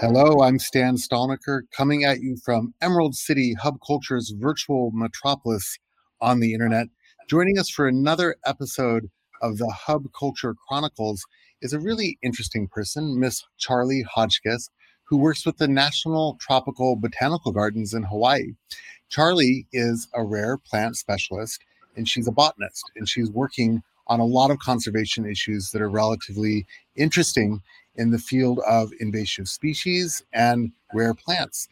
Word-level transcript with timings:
Hello, 0.00 0.42
I'm 0.42 0.60
Stan 0.60 0.94
Stalnaker, 0.94 1.62
coming 1.76 2.04
at 2.04 2.20
you 2.20 2.36
from 2.44 2.72
Emerald 2.80 3.16
City, 3.16 3.54
Hub 3.54 3.78
Culture's 3.84 4.32
virtual 4.38 4.92
metropolis 4.94 5.76
on 6.20 6.38
the 6.38 6.52
internet. 6.52 6.86
Joining 7.28 7.58
us 7.58 7.68
for 7.68 7.88
another 7.88 8.36
episode 8.46 9.10
of 9.42 9.58
the 9.58 9.68
Hub 9.72 10.04
Culture 10.16 10.54
Chronicles 10.68 11.26
is 11.60 11.72
a 11.72 11.80
really 11.80 12.16
interesting 12.22 12.68
person, 12.68 13.18
Miss 13.18 13.42
Charlie 13.58 14.04
Hotchkiss, 14.14 14.70
who 15.02 15.16
works 15.16 15.44
with 15.44 15.56
the 15.56 15.66
National 15.66 16.36
Tropical 16.40 16.94
Botanical 16.94 17.50
Gardens 17.50 17.92
in 17.92 18.04
Hawaii. 18.04 18.52
Charlie 19.08 19.66
is 19.72 20.06
a 20.14 20.22
rare 20.22 20.58
plant 20.58 20.96
specialist 20.96 21.64
and 21.96 22.08
she's 22.08 22.28
a 22.28 22.32
botanist 22.32 22.84
and 22.94 23.08
she's 23.08 23.32
working 23.32 23.82
on 24.06 24.20
a 24.20 24.24
lot 24.24 24.50
of 24.50 24.58
conservation 24.58 25.26
issues 25.26 25.70
that 25.70 25.82
are 25.82 25.90
relatively 25.90 26.66
interesting 26.96 27.60
in 27.96 28.10
the 28.10 28.18
field 28.18 28.60
of 28.66 28.92
invasive 29.00 29.48
species 29.48 30.22
and 30.32 30.72
rare 30.92 31.14
plants. 31.14 31.68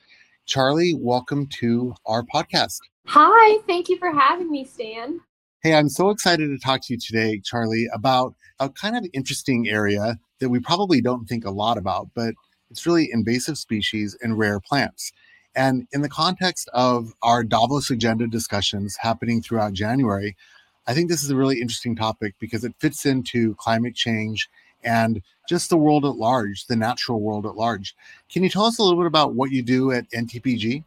Charlie, 0.47 0.95
welcome 0.95 1.47
to 1.61 1.95
our 2.07 2.23
podcast. 2.23 2.79
Hi, 3.07 3.61
thank 3.67 3.89
you 3.89 3.99
for 3.99 4.13
having 4.13 4.51
me, 4.51 4.65
Stan. 4.65 5.21
Hey, 5.63 5.75
I'm 5.75 5.89
so 5.89 6.11
excited 6.11 6.49
to 6.49 6.59
talk 6.59 6.81
to 6.83 6.95
you 6.95 6.99
today, 6.99 7.41
Charlie, 7.45 7.89
about 7.93 8.35
a 8.59 8.69
kind 8.69 8.97
of 8.97 9.07
interesting 9.13 9.69
area 9.69 10.19
that 10.41 10.49
we 10.49 10.59
probably 10.59 11.01
don't 11.01 11.27
think 11.27 11.45
a 11.45 11.51
lot 11.51 11.79
about, 11.79 12.09
but 12.15 12.35
it's 12.71 12.87
really 12.87 13.09
invasive 13.13 13.59
species 13.59 14.17
and 14.23 14.39
rare 14.39 14.59
plants. 14.59 15.13
And 15.55 15.87
in 15.93 16.03
the 16.03 16.09
context 16.09 16.69
of 16.73 17.13
our 17.23 17.45
Davos 17.45 17.91
agenda 17.91 18.27
discussions 18.27 18.97
happening 19.01 19.43
throughout 19.43 19.75
January, 19.75 20.37
I 20.87 20.95
think 20.95 21.09
this 21.09 21.23
is 21.23 21.31
a 21.31 21.37
really 21.37 21.61
interesting 21.61 21.95
topic 21.95 22.35
because 22.39 22.65
it 22.65 22.75
fits 22.79 23.07
into 23.07 23.55
climate 23.55 23.95
change 23.95 24.51
and 24.85 25.23
just 25.49 25.71
the 25.71 25.77
world 25.77 26.05
at 26.05 26.17
large, 26.17 26.67
the 26.67 26.77
natural 26.77 27.21
world 27.21 27.47
at 27.47 27.57
large. 27.57 27.95
Can 28.29 28.43
you 28.43 28.49
tell 28.49 28.65
us 28.65 28.79
a 28.79 28.83
little 28.83 28.99
bit 28.99 29.07
about 29.07 29.35
what 29.35 29.51
you 29.51 29.63
do 29.63 29.93
at 29.93 30.11
NTBG? 30.11 30.85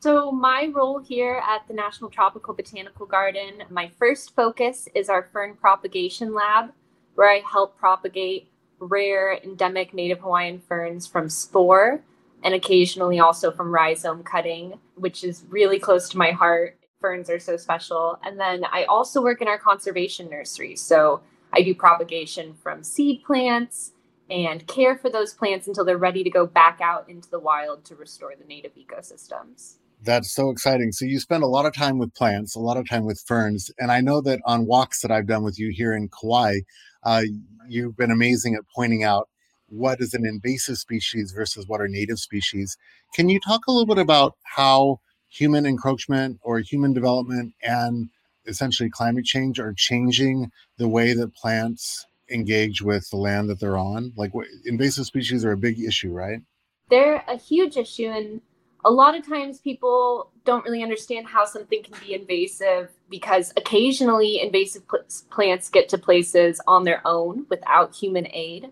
So, 0.00 0.30
my 0.30 0.70
role 0.74 0.98
here 0.98 1.42
at 1.48 1.66
the 1.66 1.74
National 1.74 2.10
Tropical 2.10 2.52
Botanical 2.52 3.06
Garden, 3.06 3.64
my 3.70 3.90
first 3.98 4.36
focus 4.36 4.88
is 4.94 5.08
our 5.08 5.28
fern 5.32 5.54
propagation 5.54 6.34
lab, 6.34 6.72
where 7.14 7.30
I 7.30 7.42
help 7.50 7.78
propagate 7.78 8.50
rare 8.78 9.38
endemic 9.42 9.94
native 9.94 10.20
Hawaiian 10.20 10.60
ferns 10.60 11.06
from 11.06 11.30
spore 11.30 12.02
and 12.44 12.54
occasionally 12.54 13.18
also 13.18 13.50
from 13.50 13.72
rhizome 13.72 14.22
cutting, 14.22 14.78
which 14.94 15.24
is 15.24 15.44
really 15.48 15.78
close 15.78 16.08
to 16.10 16.18
my 16.18 16.30
heart. 16.30 16.78
Ferns 17.06 17.30
are 17.30 17.38
so 17.38 17.56
special. 17.56 18.18
And 18.24 18.40
then 18.40 18.64
I 18.72 18.82
also 18.84 19.22
work 19.22 19.40
in 19.40 19.46
our 19.46 19.58
conservation 19.58 20.28
nursery. 20.28 20.74
So 20.74 21.20
I 21.52 21.62
do 21.62 21.72
propagation 21.72 22.52
from 22.52 22.82
seed 22.82 23.22
plants 23.24 23.92
and 24.28 24.66
care 24.66 24.96
for 24.96 25.08
those 25.08 25.32
plants 25.32 25.68
until 25.68 25.84
they're 25.84 25.98
ready 25.98 26.24
to 26.24 26.30
go 26.30 26.46
back 26.46 26.80
out 26.82 27.08
into 27.08 27.30
the 27.30 27.38
wild 27.38 27.84
to 27.84 27.94
restore 27.94 28.32
the 28.36 28.44
native 28.44 28.72
ecosystems. 28.74 29.76
That's 30.02 30.34
so 30.34 30.50
exciting. 30.50 30.90
So 30.90 31.04
you 31.04 31.20
spend 31.20 31.44
a 31.44 31.46
lot 31.46 31.64
of 31.64 31.74
time 31.74 31.98
with 31.98 32.12
plants, 32.14 32.56
a 32.56 32.60
lot 32.60 32.76
of 32.76 32.88
time 32.88 33.04
with 33.04 33.22
ferns, 33.24 33.70
and 33.78 33.92
I 33.92 34.00
know 34.00 34.20
that 34.22 34.40
on 34.44 34.66
walks 34.66 35.00
that 35.02 35.12
I've 35.12 35.28
done 35.28 35.44
with 35.44 35.60
you 35.60 35.70
here 35.72 35.94
in 35.94 36.08
Kauai, 36.08 36.56
uh, 37.04 37.22
you've 37.68 37.96
been 37.96 38.10
amazing 38.10 38.56
at 38.56 38.62
pointing 38.74 39.04
out 39.04 39.28
what 39.68 40.00
is 40.00 40.12
an 40.12 40.26
invasive 40.26 40.78
species 40.78 41.32
versus 41.34 41.66
what 41.68 41.80
are 41.80 41.88
native 41.88 42.18
species. 42.18 42.76
Can 43.14 43.28
you 43.28 43.38
talk 43.38 43.62
a 43.68 43.70
little 43.70 43.86
bit 43.86 43.98
about 43.98 44.34
how 44.56 44.98
human 45.28 45.66
encroachment 45.66 46.38
or 46.42 46.58
human 46.60 46.92
development 46.92 47.54
and 47.62 48.08
essentially 48.46 48.88
climate 48.88 49.24
change 49.24 49.58
are 49.58 49.74
changing 49.76 50.50
the 50.78 50.88
way 50.88 51.12
that 51.14 51.34
plants 51.34 52.06
engage 52.30 52.82
with 52.82 53.08
the 53.10 53.16
land 53.16 53.48
that 53.48 53.60
they're 53.60 53.78
on? 53.78 54.12
Like 54.16 54.32
invasive 54.64 55.06
species 55.06 55.44
are 55.44 55.52
a 55.52 55.56
big 55.56 55.80
issue, 55.80 56.12
right? 56.12 56.40
They're 56.88 57.24
a 57.28 57.36
huge 57.36 57.76
issue 57.76 58.08
and 58.08 58.40
a 58.84 58.90
lot 58.90 59.16
of 59.16 59.26
times 59.26 59.58
people 59.58 60.30
don't 60.44 60.64
really 60.64 60.82
understand 60.82 61.26
how 61.26 61.44
something 61.44 61.82
can 61.82 61.94
be 62.06 62.14
invasive 62.14 62.90
because 63.10 63.52
occasionally 63.56 64.40
invasive 64.40 64.86
pl- 64.86 65.00
plants 65.28 65.68
get 65.68 65.88
to 65.88 65.98
places 65.98 66.60
on 66.68 66.84
their 66.84 67.02
own 67.04 67.46
without 67.48 67.96
human 67.96 68.28
aid 68.32 68.70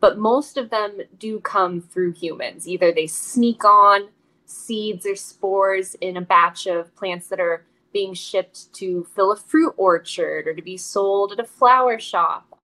but 0.00 0.18
most 0.18 0.56
of 0.56 0.70
them 0.70 1.00
do 1.18 1.40
come 1.40 1.80
through 1.80 2.12
humans. 2.12 2.68
Either 2.68 2.92
they 2.92 3.06
sneak 3.06 3.64
on 3.64 4.08
seeds 4.48 5.06
or 5.06 5.14
spores 5.14 5.94
in 6.00 6.16
a 6.16 6.22
batch 6.22 6.66
of 6.66 6.94
plants 6.96 7.28
that 7.28 7.38
are 7.40 7.64
being 7.92 8.14
shipped 8.14 8.72
to 8.74 9.06
fill 9.14 9.32
a 9.32 9.36
fruit 9.36 9.74
orchard 9.76 10.46
or 10.46 10.54
to 10.54 10.62
be 10.62 10.76
sold 10.76 11.32
at 11.32 11.40
a 11.40 11.44
flower 11.44 11.98
shop. 11.98 12.58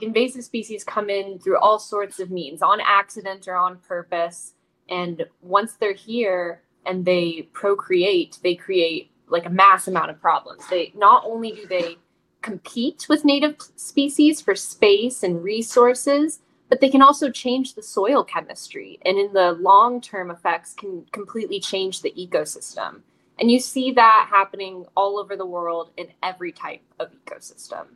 Invasive 0.00 0.44
species 0.44 0.84
come 0.84 1.08
in 1.10 1.38
through 1.38 1.58
all 1.58 1.78
sorts 1.78 2.18
of 2.20 2.30
means, 2.30 2.62
on 2.62 2.80
accident 2.80 3.46
or 3.48 3.54
on 3.54 3.78
purpose. 3.78 4.54
And 4.88 5.24
once 5.40 5.74
they're 5.74 5.92
here 5.92 6.62
and 6.84 7.04
they 7.04 7.48
procreate, 7.52 8.38
they 8.42 8.54
create 8.54 9.10
like 9.28 9.46
a 9.46 9.50
mass 9.50 9.88
amount 9.88 10.10
of 10.10 10.20
problems. 10.20 10.66
They 10.68 10.92
not 10.94 11.24
only 11.24 11.52
do 11.52 11.66
they 11.66 11.96
compete 12.42 13.06
with 13.08 13.24
native 13.24 13.56
species 13.76 14.40
for 14.40 14.54
space 14.54 15.22
and 15.22 15.42
resources, 15.42 16.40
but 16.72 16.80
they 16.80 16.88
can 16.88 17.02
also 17.02 17.30
change 17.30 17.74
the 17.74 17.82
soil 17.82 18.24
chemistry 18.24 18.98
and 19.04 19.18
in 19.18 19.34
the 19.34 19.52
long 19.60 20.00
term 20.00 20.30
effects 20.30 20.72
can 20.72 21.04
completely 21.12 21.60
change 21.60 22.00
the 22.00 22.14
ecosystem. 22.18 23.02
And 23.38 23.50
you 23.50 23.60
see 23.60 23.92
that 23.92 24.28
happening 24.30 24.86
all 24.96 25.18
over 25.18 25.36
the 25.36 25.44
world 25.44 25.90
in 25.98 26.06
every 26.22 26.50
type 26.50 26.80
of 26.98 27.10
ecosystem. 27.26 27.88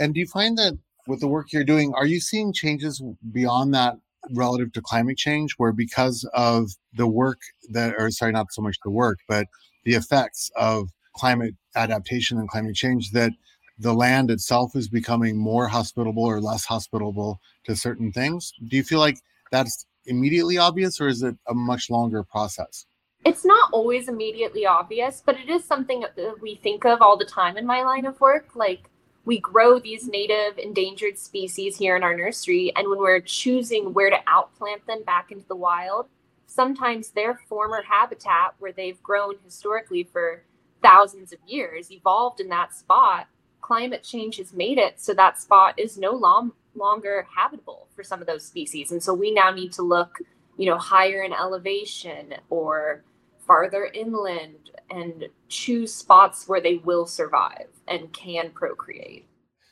And 0.00 0.14
do 0.14 0.18
you 0.18 0.26
find 0.26 0.58
that 0.58 0.76
with 1.06 1.20
the 1.20 1.28
work 1.28 1.52
you're 1.52 1.62
doing 1.62 1.94
are 1.94 2.06
you 2.06 2.18
seeing 2.18 2.52
changes 2.52 3.00
beyond 3.30 3.72
that 3.74 3.94
relative 4.32 4.72
to 4.72 4.82
climate 4.82 5.16
change 5.16 5.54
where 5.58 5.72
because 5.72 6.28
of 6.34 6.72
the 6.92 7.06
work 7.06 7.38
that 7.70 7.94
or 7.96 8.10
sorry 8.10 8.32
not 8.32 8.46
so 8.50 8.62
much 8.62 8.78
the 8.82 8.90
work 8.90 9.18
but 9.28 9.46
the 9.84 9.94
effects 9.94 10.50
of 10.56 10.88
climate 11.14 11.54
adaptation 11.76 12.36
and 12.38 12.48
climate 12.48 12.74
change 12.74 13.12
that 13.12 13.30
the 13.78 13.92
land 13.92 14.30
itself 14.30 14.74
is 14.74 14.88
becoming 14.88 15.36
more 15.36 15.68
hospitable 15.68 16.24
or 16.24 16.40
less 16.40 16.64
hospitable 16.64 17.38
to 17.64 17.76
certain 17.76 18.12
things. 18.12 18.52
Do 18.68 18.76
you 18.76 18.84
feel 18.84 18.98
like 18.98 19.18
that's 19.50 19.86
immediately 20.06 20.58
obvious 20.58 21.00
or 21.00 21.08
is 21.08 21.22
it 21.22 21.36
a 21.48 21.54
much 21.54 21.90
longer 21.90 22.22
process? 22.22 22.86
It's 23.24 23.44
not 23.44 23.70
always 23.72 24.08
immediately 24.08 24.66
obvious, 24.66 25.22
but 25.24 25.38
it 25.38 25.48
is 25.48 25.64
something 25.64 26.00
that 26.00 26.40
we 26.42 26.56
think 26.56 26.84
of 26.84 27.00
all 27.00 27.16
the 27.16 27.24
time 27.24 27.56
in 27.56 27.64
my 27.64 27.82
line 27.82 28.04
of 28.04 28.20
work. 28.20 28.54
Like, 28.54 28.90
we 29.24 29.40
grow 29.40 29.78
these 29.78 30.06
native 30.06 30.58
endangered 30.58 31.18
species 31.18 31.78
here 31.78 31.96
in 31.96 32.02
our 32.02 32.14
nursery, 32.14 32.70
and 32.76 32.86
when 32.86 32.98
we're 32.98 33.20
choosing 33.20 33.94
where 33.94 34.10
to 34.10 34.18
outplant 34.28 34.84
them 34.86 35.02
back 35.04 35.32
into 35.32 35.46
the 35.48 35.56
wild, 35.56 36.06
sometimes 36.46 37.10
their 37.10 37.40
former 37.48 37.82
habitat, 37.82 38.54
where 38.58 38.72
they've 38.72 39.02
grown 39.02 39.36
historically 39.42 40.02
for 40.02 40.44
thousands 40.82 41.32
of 41.32 41.38
years, 41.46 41.90
evolved 41.90 42.40
in 42.40 42.50
that 42.50 42.74
spot 42.74 43.26
climate 43.64 44.02
change 44.02 44.36
has 44.36 44.52
made 44.52 44.76
it 44.76 45.00
so 45.00 45.14
that 45.14 45.40
spot 45.40 45.78
is 45.78 45.96
no 45.96 46.12
long, 46.12 46.52
longer 46.76 47.26
habitable 47.34 47.88
for 47.94 48.02
some 48.02 48.20
of 48.20 48.26
those 48.26 48.44
species. 48.44 48.90
And 48.90 49.02
so 49.02 49.14
we 49.14 49.32
now 49.32 49.50
need 49.50 49.72
to 49.74 49.82
look, 49.82 50.18
you 50.56 50.66
know, 50.66 50.78
higher 50.78 51.22
in 51.22 51.32
elevation 51.32 52.34
or 52.50 53.02
farther 53.46 53.90
inland 53.92 54.70
and 54.90 55.26
choose 55.48 55.92
spots 55.92 56.48
where 56.48 56.60
they 56.60 56.76
will 56.76 57.06
survive 57.06 57.68
and 57.86 58.12
can 58.12 58.50
procreate. 58.50 59.26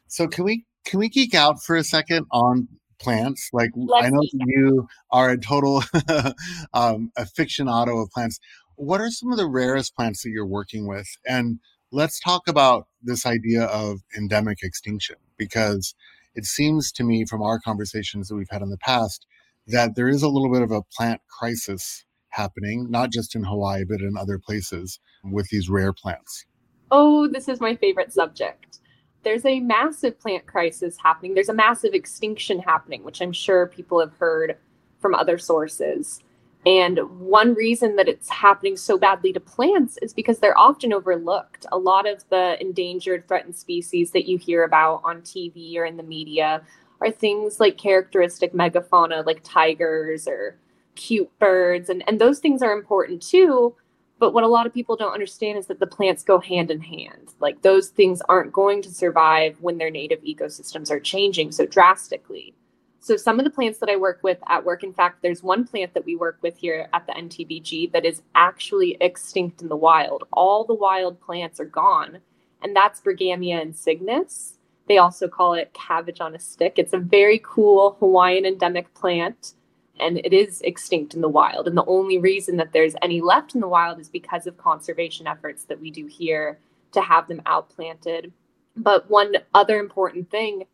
So 0.08 0.28
can 0.28 0.44
we 0.44 0.64
can 0.84 0.98
we 0.98 1.08
geek 1.08 1.34
out 1.34 1.62
for 1.62 1.76
a 1.76 1.84
second 1.84 2.26
on 2.32 2.68
plants? 3.00 3.48
Like 3.52 3.70
Let's 3.74 4.06
I 4.06 4.10
know 4.10 4.22
you 4.32 4.88
are 5.10 5.30
a 5.30 5.38
total 5.38 5.82
um, 6.74 7.10
aficionado 7.18 8.02
of 8.02 8.10
plants. 8.10 8.38
What 8.76 9.00
are 9.00 9.10
some 9.10 9.30
of 9.30 9.38
the 9.38 9.46
rarest 9.46 9.94
plants 9.94 10.22
that 10.22 10.30
you're 10.30 10.46
working 10.46 10.86
with? 10.86 11.06
And 11.26 11.60
let's 11.90 12.18
talk 12.20 12.48
about 12.48 12.88
this 13.02 13.26
idea 13.26 13.64
of 13.64 14.00
endemic 14.16 14.58
extinction 14.62 15.16
because 15.36 15.94
it 16.34 16.44
seems 16.44 16.92
to 16.92 17.04
me 17.04 17.24
from 17.24 17.42
our 17.42 17.58
conversations 17.60 18.28
that 18.28 18.36
we've 18.36 18.50
had 18.50 18.62
in 18.62 18.70
the 18.70 18.78
past 18.78 19.26
that 19.66 19.94
there 19.94 20.08
is 20.08 20.22
a 20.22 20.28
little 20.28 20.52
bit 20.52 20.62
of 20.62 20.70
a 20.70 20.82
plant 20.96 21.20
crisis 21.28 22.04
happening, 22.30 22.86
not 22.90 23.10
just 23.10 23.34
in 23.34 23.44
Hawaii, 23.44 23.84
but 23.88 24.00
in 24.00 24.16
other 24.16 24.38
places 24.38 24.98
with 25.24 25.48
these 25.50 25.68
rare 25.68 25.92
plants. 25.92 26.46
Oh, 26.90 27.28
this 27.28 27.48
is 27.48 27.60
my 27.60 27.76
favorite 27.76 28.12
subject. 28.12 28.80
There's 29.22 29.46
a 29.46 29.60
massive 29.60 30.18
plant 30.18 30.46
crisis 30.46 30.96
happening. 31.02 31.34
There's 31.34 31.48
a 31.48 31.54
massive 31.54 31.94
extinction 31.94 32.58
happening, 32.58 33.04
which 33.04 33.22
I'm 33.22 33.32
sure 33.32 33.66
people 33.66 34.00
have 34.00 34.14
heard 34.14 34.56
from 35.00 35.14
other 35.14 35.38
sources. 35.38 36.20
And 36.64 36.98
one 37.18 37.54
reason 37.54 37.96
that 37.96 38.08
it's 38.08 38.28
happening 38.28 38.76
so 38.76 38.96
badly 38.96 39.32
to 39.32 39.40
plants 39.40 39.98
is 40.00 40.12
because 40.12 40.38
they're 40.38 40.58
often 40.58 40.92
overlooked. 40.92 41.66
A 41.72 41.78
lot 41.78 42.08
of 42.08 42.24
the 42.28 42.60
endangered, 42.60 43.26
threatened 43.26 43.56
species 43.56 44.12
that 44.12 44.28
you 44.28 44.38
hear 44.38 44.62
about 44.62 45.00
on 45.02 45.22
TV 45.22 45.76
or 45.76 45.84
in 45.84 45.96
the 45.96 46.04
media 46.04 46.62
are 47.00 47.10
things 47.10 47.58
like 47.58 47.78
characteristic 47.78 48.52
megafauna, 48.52 49.26
like 49.26 49.40
tigers 49.42 50.28
or 50.28 50.56
cute 50.94 51.36
birds. 51.40 51.88
And, 51.88 52.04
and 52.06 52.20
those 52.20 52.38
things 52.38 52.62
are 52.62 52.72
important 52.72 53.22
too. 53.22 53.74
But 54.20 54.32
what 54.32 54.44
a 54.44 54.48
lot 54.48 54.66
of 54.66 54.72
people 54.74 54.94
don't 54.94 55.12
understand 55.12 55.58
is 55.58 55.66
that 55.66 55.80
the 55.80 55.86
plants 55.88 56.22
go 56.22 56.38
hand 56.38 56.70
in 56.70 56.80
hand. 56.80 57.34
Like 57.40 57.62
those 57.62 57.88
things 57.88 58.22
aren't 58.28 58.52
going 58.52 58.82
to 58.82 58.90
survive 58.90 59.56
when 59.60 59.78
their 59.78 59.90
native 59.90 60.22
ecosystems 60.22 60.92
are 60.92 61.00
changing 61.00 61.50
so 61.50 61.66
drastically. 61.66 62.54
So 63.02 63.16
some 63.16 63.40
of 63.40 63.44
the 63.44 63.50
plants 63.50 63.80
that 63.80 63.90
I 63.90 63.96
work 63.96 64.20
with 64.22 64.38
at 64.46 64.64
work, 64.64 64.84
in 64.84 64.92
fact, 64.92 65.22
there's 65.22 65.42
one 65.42 65.66
plant 65.66 65.92
that 65.94 66.06
we 66.06 66.14
work 66.14 66.38
with 66.40 66.56
here 66.56 66.88
at 66.94 67.04
the 67.04 67.12
NTBG 67.12 67.90
that 67.90 68.04
is 68.04 68.22
actually 68.36 68.96
extinct 69.00 69.60
in 69.60 69.68
the 69.68 69.76
wild. 69.76 70.22
All 70.32 70.62
the 70.62 70.72
wild 70.72 71.20
plants 71.20 71.58
are 71.58 71.64
gone, 71.64 72.18
and 72.62 72.76
that's 72.76 73.00
Brighamia 73.00 73.60
insignis. 73.60 74.52
They 74.86 74.98
also 74.98 75.26
call 75.26 75.54
it 75.54 75.74
cabbage 75.74 76.20
on 76.20 76.36
a 76.36 76.38
stick. 76.38 76.74
It's 76.76 76.92
a 76.92 76.98
very 76.98 77.40
cool 77.44 77.96
Hawaiian 77.98 78.46
endemic 78.46 78.94
plant 78.94 79.54
and 79.98 80.18
it 80.18 80.32
is 80.32 80.60
extinct 80.62 81.14
in 81.14 81.20
the 81.20 81.28
wild. 81.28 81.68
And 81.68 81.76
the 81.76 81.84
only 81.86 82.18
reason 82.18 82.56
that 82.56 82.72
there's 82.72 82.94
any 83.02 83.20
left 83.20 83.54
in 83.54 83.60
the 83.60 83.68
wild 83.68 84.00
is 84.00 84.08
because 84.08 84.46
of 84.46 84.56
conservation 84.56 85.26
efforts 85.26 85.64
that 85.64 85.80
we 85.80 85.90
do 85.90 86.06
here 86.06 86.58
to 86.92 87.00
have 87.00 87.28
them 87.28 87.42
outplanted. 87.46 88.32
But 88.76 89.10
one 89.10 89.34
other 89.54 89.78
important 89.78 90.30
thing 90.30 90.64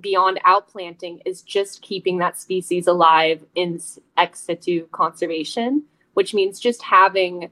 beyond 0.00 0.40
outplanting 0.46 1.20
is 1.24 1.42
just 1.42 1.82
keeping 1.82 2.18
that 2.18 2.38
species 2.38 2.86
alive 2.86 3.44
in 3.54 3.80
ex 4.16 4.40
situ 4.40 4.86
conservation, 4.88 5.84
which 6.14 6.34
means 6.34 6.60
just 6.60 6.82
having 6.82 7.50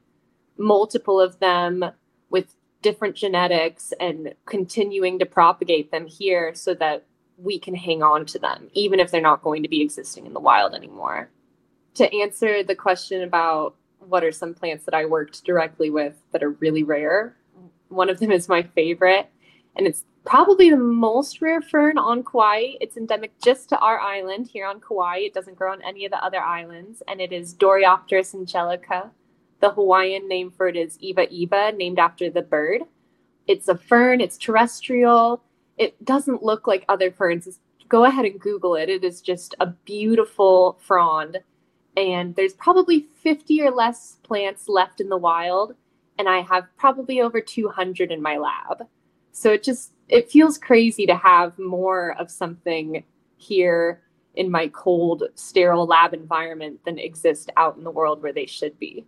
multiple 0.57 1.21
of 1.21 1.39
them 1.39 1.85
with 2.31 2.55
different 2.83 3.15
genetics 3.15 3.93
and 4.01 4.35
continuing 4.47 5.19
to 5.19 5.27
propagate 5.27 5.91
them 5.91 6.07
here 6.07 6.55
so 6.55 6.75
that 6.75 7.05
we 7.37 7.59
can 7.59 7.75
hang 7.75 8.03
on 8.03 8.27
to 8.27 8.39
them, 8.39 8.69
even 8.73 9.01
if 9.01 9.11
they're 9.11 9.21
not 9.21 9.43
going 9.43 9.63
to 9.63 9.69
be 9.69 9.83
existing 9.83 10.27
in 10.27 10.35
the 10.35 10.41
wild 10.41 10.75
anymore. 10.75 11.31
To 11.95 12.15
answer 12.21 12.63
the 12.63 12.75
question 12.75 13.23
about 13.23 13.75
what 13.99 14.25
are 14.25 14.33
some 14.33 14.55
plants 14.55 14.85
that 14.85 14.95
I 14.95 15.05
worked 15.05 15.45
directly 15.45 15.91
with 15.91 16.15
that 16.33 16.43
are 16.43 16.51
really 16.51 16.83
rare, 16.83 17.37
one 17.89 18.09
of 18.09 18.21
them 18.21 18.31
is 18.31 18.49
my 18.49 18.63
favorite, 18.63 19.29
and 19.77 19.87
it's 19.87 20.05
probably 20.25 20.71
the 20.71 20.77
most 20.77 21.41
rare 21.41 21.63
fern 21.63 21.99
on 21.99 22.23
Kauai. 22.23 22.75
It's 22.81 22.97
endemic 22.97 23.33
just 23.41 23.69
to 23.71 23.79
our 23.79 24.01
island 24.01 24.49
here 24.49 24.67
on 24.67 24.81
Kauai. 24.81 25.19
It 25.19 25.35
doesn't 25.35 25.57
grow 25.57 25.73
on 25.73 25.83
any 25.83 26.05
of 26.05 26.11
the 26.11 26.23
other 26.23 26.41
islands, 26.41 27.03
and 27.09 27.21
it 27.21 27.33
is 27.33 27.55
Doryopteris 27.55 28.35
angelica. 28.35 29.11
The 29.61 29.71
Hawaiian 29.71 30.29
name 30.29 30.51
for 30.51 30.69
it 30.69 30.77
is 30.77 30.99
Iwa 31.03 31.27
Iwa, 31.31 31.73
named 31.73 31.99
after 31.99 32.31
the 32.31 32.43
bird. 32.43 32.83
It's 33.47 33.69
a 33.69 33.77
fern, 33.77 34.21
it's 34.21 34.39
terrestrial 34.39 35.43
it 35.81 36.05
doesn't 36.05 36.43
look 36.43 36.67
like 36.67 36.85
other 36.91 37.11
ferns. 37.11 37.59
Go 37.89 38.05
ahead 38.05 38.27
and 38.27 38.39
Google 38.39 38.77
it. 38.77 38.91
It 38.91 39.03
is 39.03 39.23
just 39.23 39.55
a 39.61 39.67
beautiful 39.67 40.79
frond. 40.79 41.39
And 41.97 42.37
there's 42.37 42.53
probably 42.53 43.07
50 43.23 43.63
or 43.63 43.71
less 43.71 44.19
plants 44.23 44.69
left 44.69 45.01
in 45.01 45.09
the 45.09 45.17
wild. 45.17 45.75
And 46.19 46.29
I 46.29 46.43
have 46.43 46.65
probably 46.77 47.23
over 47.23 47.41
200 47.41 48.13
in 48.13 48.21
my 48.21 48.37
lab. 48.37 48.87
So 49.33 49.53
it 49.53 49.63
just, 49.63 49.93
it 50.11 50.31
feels 50.31 50.59
crazy 50.59 51.07
to 51.07 51.17
have 51.17 51.59
more 51.59 52.15
of 52.19 52.31
something 52.31 53.05
here 53.37 54.03
in 54.35 54.51
my 54.51 54.69
cold, 54.69 55.25
sterile 55.35 55.87
lab 55.87 56.15
environment 56.15 56.81
than 56.85 56.99
exist 56.99 57.51
out 57.57 57.77
in 57.77 57.85
the 57.85 57.91
world 57.91 58.23
where 58.23 58.33
they 58.33 58.47
should 58.47 58.79
be. 58.79 59.05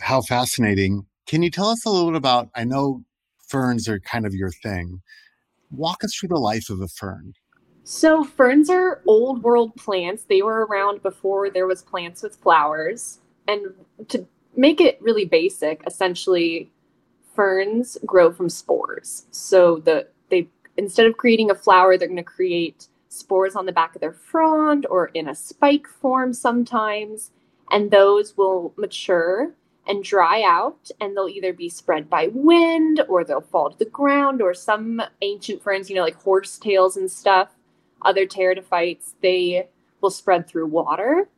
How 0.00 0.20
fascinating. 0.20 1.06
Can 1.26 1.42
you 1.42 1.50
tell 1.50 1.68
us 1.68 1.84
a 1.84 1.90
little 1.90 2.10
bit 2.10 2.16
about? 2.16 2.48
I 2.54 2.64
know 2.64 3.04
ferns 3.48 3.88
are 3.88 4.00
kind 4.00 4.26
of 4.26 4.34
your 4.34 4.50
thing 4.50 5.00
walk 5.70 6.04
us 6.04 6.14
through 6.14 6.28
the 6.28 6.36
life 6.36 6.70
of 6.70 6.80
a 6.80 6.88
fern. 6.88 7.34
So, 7.84 8.22
ferns 8.22 8.68
are 8.68 9.00
old 9.06 9.42
world 9.42 9.74
plants. 9.76 10.24
They 10.24 10.42
were 10.42 10.66
around 10.66 11.02
before 11.02 11.50
there 11.50 11.66
was 11.66 11.82
plants 11.82 12.22
with 12.22 12.36
flowers. 12.36 13.18
And 13.46 13.72
to 14.08 14.26
make 14.56 14.80
it 14.80 15.00
really 15.00 15.24
basic, 15.24 15.82
essentially, 15.86 16.70
ferns 17.34 17.96
grow 18.04 18.30
from 18.30 18.50
spores. 18.50 19.26
So, 19.30 19.78
the 19.78 20.08
they 20.30 20.48
instead 20.76 21.06
of 21.06 21.16
creating 21.16 21.50
a 21.50 21.54
flower, 21.54 21.98
they're 21.98 22.08
going 22.08 22.16
to 22.16 22.22
create 22.22 22.88
spores 23.08 23.56
on 23.56 23.66
the 23.66 23.72
back 23.72 23.94
of 23.94 24.00
their 24.00 24.12
frond 24.12 24.86
or 24.86 25.06
in 25.06 25.28
a 25.28 25.34
spike 25.34 25.86
form 25.86 26.32
sometimes. 26.32 27.30
And 27.70 27.90
those 27.90 28.36
will 28.36 28.72
mature 28.76 29.52
and 29.86 30.04
dry 30.04 30.42
out, 30.42 30.90
and 31.00 31.16
they'll 31.16 31.28
either 31.28 31.52
be 31.52 31.68
spread 31.68 32.10
by 32.10 32.28
wind 32.32 33.00
or 33.08 33.24
they'll 33.24 33.40
fall 33.40 33.70
to 33.70 33.78
the 33.78 33.86
ground, 33.86 34.42
or 34.42 34.52
some 34.52 35.00
ancient 35.22 35.62
ferns, 35.62 35.88
you 35.88 35.96
know, 35.96 36.02
like 36.02 36.16
horsetails 36.16 36.96
and 36.96 37.10
stuff, 37.10 37.48
other 38.02 38.26
pteridophytes, 38.26 39.14
they 39.22 39.66
will 40.00 40.10
spread 40.10 40.46
through 40.46 40.66
water. 40.66 41.28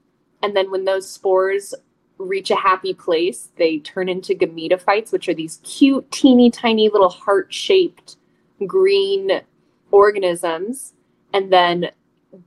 And 0.42 0.56
then 0.56 0.70
when 0.70 0.84
those 0.84 1.08
spores 1.08 1.74
reach 2.18 2.50
a 2.50 2.56
happy 2.56 2.92
place, 2.92 3.50
they 3.56 3.78
turn 3.78 4.08
into 4.08 4.34
gametophytes, 4.34 5.12
which 5.12 5.28
are 5.28 5.34
these 5.34 5.60
cute, 5.62 6.10
teeny 6.10 6.50
tiny 6.50 6.88
little 6.88 7.08
heart 7.08 7.52
shaped 7.54 8.16
green 8.66 9.42
organisms. 9.90 10.94
And 11.32 11.52
then 11.52 11.90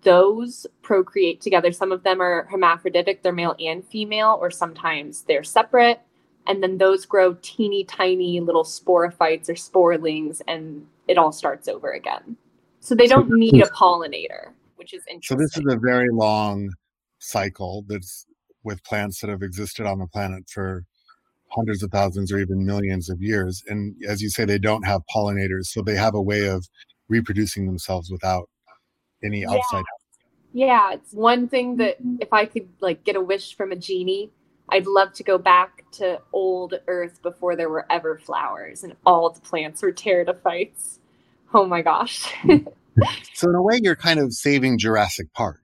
those 0.04 0.66
procreate 0.82 1.42
together. 1.42 1.72
Some 1.72 1.92
of 1.92 2.04
them 2.04 2.22
are 2.22 2.48
hermaphroditic, 2.50 3.22
they're 3.22 3.34
male 3.34 3.56
and 3.60 3.86
female, 3.86 4.38
or 4.40 4.50
sometimes 4.50 5.24
they're 5.24 5.44
separate. 5.44 6.00
And 6.48 6.62
then 6.62 6.78
those 6.78 7.06
grow 7.06 7.38
teeny 7.42 7.84
tiny 7.84 8.40
little 8.40 8.64
sporophytes 8.64 9.50
or 9.50 9.54
sporelings, 9.54 10.42
and 10.48 10.86
it 11.08 11.18
all 11.18 11.32
starts 11.32 11.68
over 11.68 11.92
again. 11.92 12.38
So 12.80 12.96
they 12.96 13.08
don't 13.08 13.30
need 13.30 13.62
a 13.62 13.68
pollinator, 13.70 14.52
which 14.76 14.94
is 14.94 15.04
interesting. 15.10 15.38
So 15.38 15.42
this 15.42 15.58
is 15.58 15.74
a 15.74 15.78
very 15.78 16.10
long 16.12 16.70
cycle 17.20 17.86
that's 17.88 18.26
with 18.64 18.84
plants 18.84 19.22
that 19.22 19.30
have 19.30 19.42
existed 19.42 19.86
on 19.86 20.00
the 20.00 20.08
planet 20.08 20.50
for 20.50 20.84
hundreds 21.56 21.84
of 21.84 21.92
thousands 21.92 22.32
or 22.32 22.40
even 22.40 22.66
millions 22.66 23.10
of 23.10 23.22
years. 23.22 23.64
And 23.68 23.96
as 24.08 24.22
you 24.22 24.30
say, 24.30 24.46
they 24.46 24.60
don't 24.60 24.86
have 24.86 25.02
pollinators, 25.14 25.66
so 25.66 25.82
they 25.82 25.96
have 25.96 26.16
a 26.16 26.22
way 26.22 26.48
of 26.48 26.66
reproducing 27.10 27.66
themselves 27.66 28.12
without 28.12 28.50
any 29.24 29.46
outside 29.46 29.84
yeah. 30.54 30.66
yeah 30.66 30.94
it's 30.94 31.14
one 31.14 31.48
thing 31.48 31.78
that 31.78 32.00
mm-hmm. 32.00 32.18
if 32.20 32.32
i 32.34 32.46
could 32.46 32.68
like 32.80 33.04
get 33.04 33.16
a 33.16 33.22
wish 33.22 33.56
from 33.56 33.72
a 33.72 33.76
genie 33.76 34.32
i'd 34.70 34.88
love 34.88 35.14
to 35.14 35.24
go 35.24 35.38
back 35.38 35.84
to 35.92 36.20
old 36.32 36.74
earth 36.88 37.22
before 37.22 37.56
there 37.56 37.70
were 37.70 37.86
ever 37.92 38.18
flowers 38.18 38.84
and 38.84 38.96
all 39.06 39.30
the 39.30 39.40
plants 39.42 39.82
were 39.82 39.92
pteridophytes 39.92 41.00
oh 41.54 41.66
my 41.66 41.82
gosh 41.82 42.34
so 43.34 43.50
in 43.50 43.56
a 43.56 43.62
way 43.62 43.80
you're 43.82 43.96
kind 43.96 44.20
of 44.20 44.34
saving 44.34 44.78
jurassic 44.78 45.32
park 45.34 45.62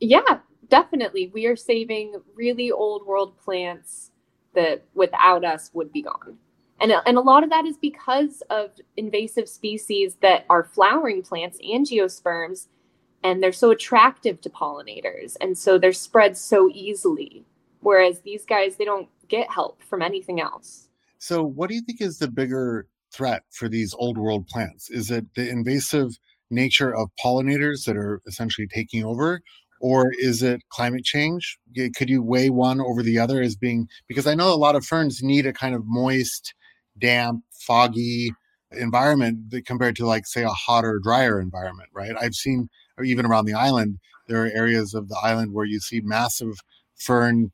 yeah 0.00 0.38
definitely 0.68 1.30
we 1.32 1.46
are 1.46 1.56
saving 1.56 2.14
really 2.34 2.70
old 2.70 3.06
world 3.06 3.38
plants 3.38 4.10
that 4.58 4.82
without 4.94 5.44
us 5.44 5.70
would 5.72 5.92
be 5.92 6.02
gone. 6.02 6.36
And, 6.80 6.92
and 7.06 7.16
a 7.16 7.20
lot 7.20 7.44
of 7.44 7.50
that 7.50 7.64
is 7.64 7.76
because 7.76 8.42
of 8.50 8.70
invasive 8.96 9.48
species 9.48 10.16
that 10.20 10.44
are 10.50 10.64
flowering 10.64 11.22
plants 11.22 11.58
angiosperms 11.64 12.66
and 13.22 13.42
they're 13.42 13.52
so 13.52 13.70
attractive 13.70 14.40
to 14.42 14.50
pollinators 14.50 15.36
and 15.40 15.56
so 15.56 15.78
they're 15.78 15.92
spread 15.92 16.36
so 16.36 16.70
easily 16.72 17.44
whereas 17.80 18.20
these 18.20 18.44
guys 18.44 18.76
they 18.76 18.84
don't 18.84 19.08
get 19.28 19.50
help 19.50 19.82
from 19.82 20.02
anything 20.02 20.40
else. 20.40 20.88
So 21.18 21.44
what 21.44 21.68
do 21.68 21.74
you 21.74 21.82
think 21.82 22.00
is 22.00 22.18
the 22.18 22.28
bigger 22.28 22.86
threat 23.12 23.42
for 23.50 23.68
these 23.68 23.94
old 23.94 24.18
world 24.18 24.46
plants? 24.46 24.90
Is 24.90 25.10
it 25.10 25.26
the 25.34 25.48
invasive 25.48 26.16
nature 26.50 26.94
of 26.94 27.10
pollinators 27.22 27.84
that 27.84 27.96
are 27.96 28.20
essentially 28.26 28.66
taking 28.68 29.04
over 29.04 29.40
or 29.80 30.12
is 30.18 30.42
it 30.42 30.60
climate 30.70 31.04
change 31.04 31.58
could 31.94 32.08
you 32.08 32.22
weigh 32.22 32.50
one 32.50 32.80
over 32.80 33.02
the 33.02 33.18
other 33.18 33.40
as 33.40 33.56
being 33.56 33.88
because 34.08 34.26
i 34.26 34.34
know 34.34 34.52
a 34.52 34.56
lot 34.56 34.76
of 34.76 34.84
ferns 34.84 35.22
need 35.22 35.46
a 35.46 35.52
kind 35.52 35.74
of 35.74 35.82
moist 35.86 36.54
damp 36.98 37.42
foggy 37.52 38.32
environment 38.72 39.38
compared 39.64 39.96
to 39.96 40.06
like 40.06 40.26
say 40.26 40.42
a 40.42 40.48
hotter 40.48 40.98
drier 41.02 41.40
environment 41.40 41.88
right 41.94 42.12
i've 42.20 42.34
seen 42.34 42.68
or 42.98 43.04
even 43.04 43.24
around 43.24 43.46
the 43.46 43.54
island, 43.54 43.98
there 44.26 44.42
are 44.42 44.50
areas 44.52 44.92
of 44.92 45.08
the 45.08 45.18
island 45.22 45.54
where 45.54 45.64
you 45.64 45.78
see 45.78 46.00
massive 46.00 46.58
fern 46.96 47.50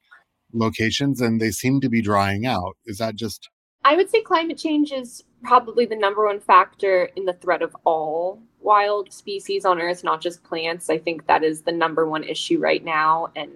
locations 0.52 1.20
and 1.20 1.40
they 1.40 1.50
seem 1.50 1.80
to 1.80 1.88
be 1.88 2.00
drying 2.00 2.46
out. 2.46 2.76
Is 2.86 2.98
that 2.98 3.14
just? 3.14 3.48
I 3.84 3.96
would 3.96 4.10
say 4.10 4.22
climate 4.22 4.56
change 4.56 4.92
is 4.92 5.22
probably 5.42 5.84
the 5.84 5.96
number 5.96 6.24
one 6.24 6.40
factor 6.40 7.10
in 7.16 7.26
the 7.26 7.34
threat 7.34 7.60
of 7.60 7.76
all 7.84 8.42
wild 8.64 9.12
species 9.12 9.64
on 9.64 9.80
Earth, 9.80 10.02
not 10.02 10.20
just 10.20 10.42
plants. 10.42 10.90
I 10.90 10.98
think 10.98 11.26
that 11.26 11.44
is 11.44 11.62
the 11.62 11.72
number 11.72 12.08
one 12.08 12.24
issue 12.24 12.58
right 12.58 12.82
now. 12.82 13.30
And 13.36 13.50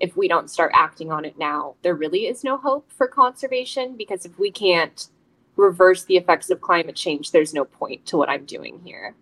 if 0.00 0.16
we 0.16 0.26
don't 0.26 0.50
start 0.50 0.72
acting 0.74 1.12
on 1.12 1.24
it 1.24 1.38
now, 1.38 1.76
there 1.82 1.94
really 1.94 2.26
is 2.26 2.42
no 2.42 2.56
hope 2.56 2.90
for 2.90 3.06
conservation 3.06 3.96
because 3.96 4.24
if 4.24 4.38
we 4.38 4.50
can't 4.50 5.08
reverse 5.56 6.04
the 6.04 6.16
effects 6.16 6.50
of 6.50 6.60
climate 6.60 6.96
change, 6.96 7.30
there's 7.30 7.54
no 7.54 7.64
point 7.64 8.04
to 8.06 8.16
what 8.16 8.28
I'm 8.28 8.44
doing 8.44 8.80
here. 8.84 9.14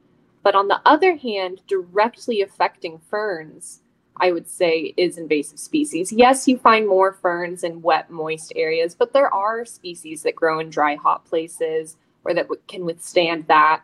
But 0.42 0.54
on 0.54 0.68
the 0.68 0.80
other 0.86 1.16
hand, 1.16 1.60
directly 1.66 2.40
affecting 2.40 3.00
ferns, 3.10 3.80
I 4.16 4.32
would 4.32 4.48
say, 4.48 4.94
is 4.96 5.18
invasive 5.18 5.58
species. 5.58 6.12
Yes, 6.12 6.48
you 6.48 6.58
find 6.58 6.86
more 6.86 7.12
ferns 7.12 7.64
in 7.64 7.82
wet, 7.82 8.10
moist 8.10 8.52
areas, 8.56 8.94
but 8.94 9.12
there 9.12 9.32
are 9.32 9.64
species 9.64 10.22
that 10.22 10.36
grow 10.36 10.58
in 10.58 10.70
dry, 10.70 10.94
hot 10.94 11.24
places 11.24 11.96
or 12.24 12.34
that 12.34 12.48
can 12.68 12.84
withstand 12.84 13.46
that. 13.48 13.82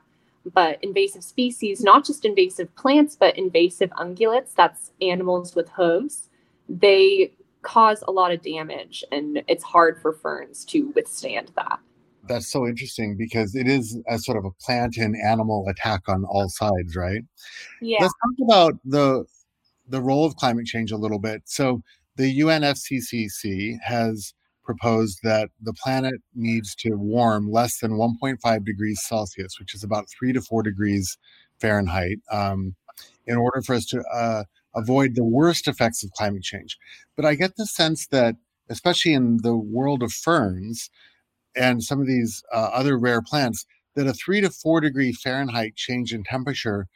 But 0.52 0.83
invasive 0.83 1.25
species, 1.25 1.83
not 1.83 2.07
just 2.07 2.25
invasive 2.25 2.75
plants, 2.76 3.16
but 3.16 3.37
invasive 3.37 3.90
ungulates, 3.90 4.54
that's 4.54 4.92
animals 5.02 5.54
with 5.54 5.68
hooves, 5.71 6.28
they 6.68 7.33
cause 7.62 8.02
a 8.07 8.11
lot 8.11 8.33
of 8.33 8.40
damage 8.42 9.04
and 9.12 9.42
it's 9.49 9.64
hard 9.64 10.00
for 10.00 10.12
ferns 10.12 10.64
to 10.66 10.92
withstand 10.95 11.50
that. 11.57 11.80
That's 12.28 12.49
so 12.49 12.66
interesting 12.66 13.16
because 13.16 13.54
it 13.54 13.66
is 13.66 13.99
a 14.09 14.18
sort 14.18 14.38
of 14.38 14.45
a 14.45 14.50
plant 14.62 14.97
and 14.97 15.16
animal 15.16 15.66
attack 15.68 16.02
on 16.09 16.25
all 16.25 16.49
sides, 16.49 16.95
right? 16.95 17.23
Yeah. 17.80 17.99
Let's 18.00 18.14
talk 18.14 18.49
about 18.49 18.78
the 18.85 19.25
the 19.88 20.02
role 20.02 20.26
of 20.26 20.37
climate 20.37 20.66
change 20.66 20.92
a 20.92 20.97
little 20.97 21.18
bit. 21.18 21.42
So 21.47 21.83
the 22.16 22.40
UNFCCC 22.40 23.78
has 23.83 24.35
proposed 24.69 25.21
that 25.23 25.49
the 25.63 25.73
planet 25.73 26.17
needs 26.35 26.75
to 26.75 26.91
warm 26.91 27.51
less 27.51 27.79
than 27.79 27.93
1.5 27.93 28.67
degrees 28.67 29.01
Celsius, 29.03 29.59
which 29.59 29.75
is 29.75 29.83
about 29.83 30.11
three 30.11 30.31
to 30.35 30.43
four 30.43 30.63
degrees 30.63 31.17
Fahrenheit, 31.59 32.19
um, 32.31 32.77
in 33.27 33.39
order 33.39 33.63
for 33.63 33.75
us 33.75 33.87
to 33.87 34.03
uh, 34.13 34.45
avoid 34.75 35.15
the 35.15 35.25
worst 35.25 35.69
effects 35.69 36.05
of 36.05 36.11
climate 36.11 36.43
change. 36.43 36.77
But 37.17 37.25
I 37.25 37.35
get 37.35 37.57
the 37.57 37.65
sense 37.65 38.09
that, 38.09 38.37
especially 38.69 39.15
in 39.15 39.39
the 39.43 39.57
world 39.57 40.03
of 40.03 40.13
ferns 40.13 40.91
and 41.57 41.83
some 41.83 41.99
of 41.99 42.07
these 42.07 42.43
uh, 42.53 42.69
other 42.75 42.99
rare 42.99 43.23
plants, 43.23 43.65
that 43.95 44.07
a 44.07 44.13
three 44.13 44.43
to 44.43 44.51
four 44.51 44.83
degree 44.83 45.13
Fahrenheit 45.13 45.77
change 45.77 46.13
in 46.13 46.25
temperature 46.25 46.89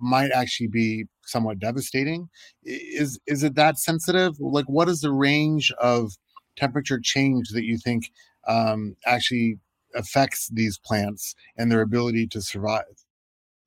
might 0.00 0.32
actually 0.32 0.66
be 0.66 1.04
somewhat 1.24 1.60
devastating. 1.60 2.28
Is 2.64 3.20
is 3.28 3.44
it 3.44 3.54
that 3.54 3.78
sensitive? 3.78 4.40
Like, 4.40 4.66
what 4.66 4.88
is 4.88 5.02
the 5.02 5.12
range 5.12 5.72
of 5.80 6.16
temperature 6.56 7.00
change 7.00 7.50
that 7.50 7.64
you 7.64 7.78
think 7.78 8.10
um, 8.46 8.96
actually 9.06 9.58
affects 9.94 10.48
these 10.48 10.78
plants 10.78 11.34
and 11.56 11.70
their 11.70 11.82
ability 11.82 12.26
to 12.28 12.40
survive? 12.40 12.84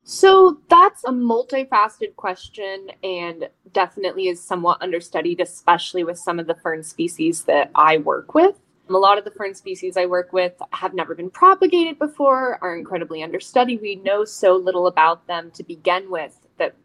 So 0.07 0.59
that's 0.69 1.03
a 1.05 1.09
multifaceted 1.09 2.15
question 2.15 2.91
and 3.03 3.49
definitely 3.73 4.27
is 4.27 4.39
somewhat 4.39 4.81
understudied, 4.81 5.41
especially 5.41 6.03
with 6.03 6.19
some 6.19 6.37
of 6.37 6.45
the 6.45 6.53
fern 6.53 6.83
species 6.83 7.43
that 7.45 7.71
I 7.73 7.97
work 7.97 8.35
with. 8.35 8.55
A 8.87 8.93
lot 8.93 9.17
of 9.17 9.25
the 9.25 9.31
fern 9.31 9.55
species 9.55 9.97
I 9.97 10.05
work 10.05 10.31
with 10.31 10.53
have 10.69 10.93
never 10.93 11.15
been 11.15 11.31
propagated 11.31 11.97
before, 11.97 12.59
are 12.61 12.77
incredibly 12.77 13.23
understudied. 13.23 13.81
We 13.81 13.95
know 13.95 14.25
so 14.25 14.55
little 14.55 14.85
about 14.85 15.25
them 15.25 15.49
to 15.55 15.63
begin 15.63 16.11
with 16.11 16.39
that 16.59 16.75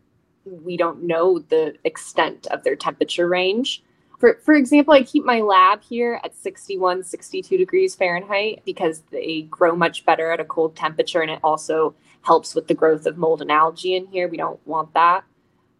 we 0.47 0.79
don't 0.79 1.03
know 1.03 1.41
the 1.41 1.75
extent 1.85 2.47
of 2.47 2.65
their 2.65 2.75
temperature 2.75 3.29
range. 3.29 3.83
For, 4.21 4.39
for 4.45 4.55
example, 4.55 4.93
I 4.93 5.03
keep 5.03 5.25
my 5.25 5.41
lab 5.41 5.83
here 5.83 6.21
at 6.23 6.37
61, 6.37 7.05
62 7.05 7.57
degrees 7.57 7.95
Fahrenheit 7.95 8.63
because 8.67 9.01
they 9.11 9.47
grow 9.51 9.75
much 9.75 10.05
better 10.05 10.31
at 10.31 10.41
a 10.41 10.45
cold 10.45 10.77
temperature 10.77 11.23
and 11.23 11.31
it 11.31 11.41
also 11.43 11.95
helps 12.21 12.55
with 12.55 12.69
the 12.69 12.75
growth 12.75 13.07
of 13.07 13.17
mold 13.17 13.41
and 13.41 13.51
algae 13.51 13.97
in 13.97 14.07
here. 14.07 14.29
We 14.29 14.37
don't 14.37 14.65
want 14.67 14.93
that. 14.93 15.25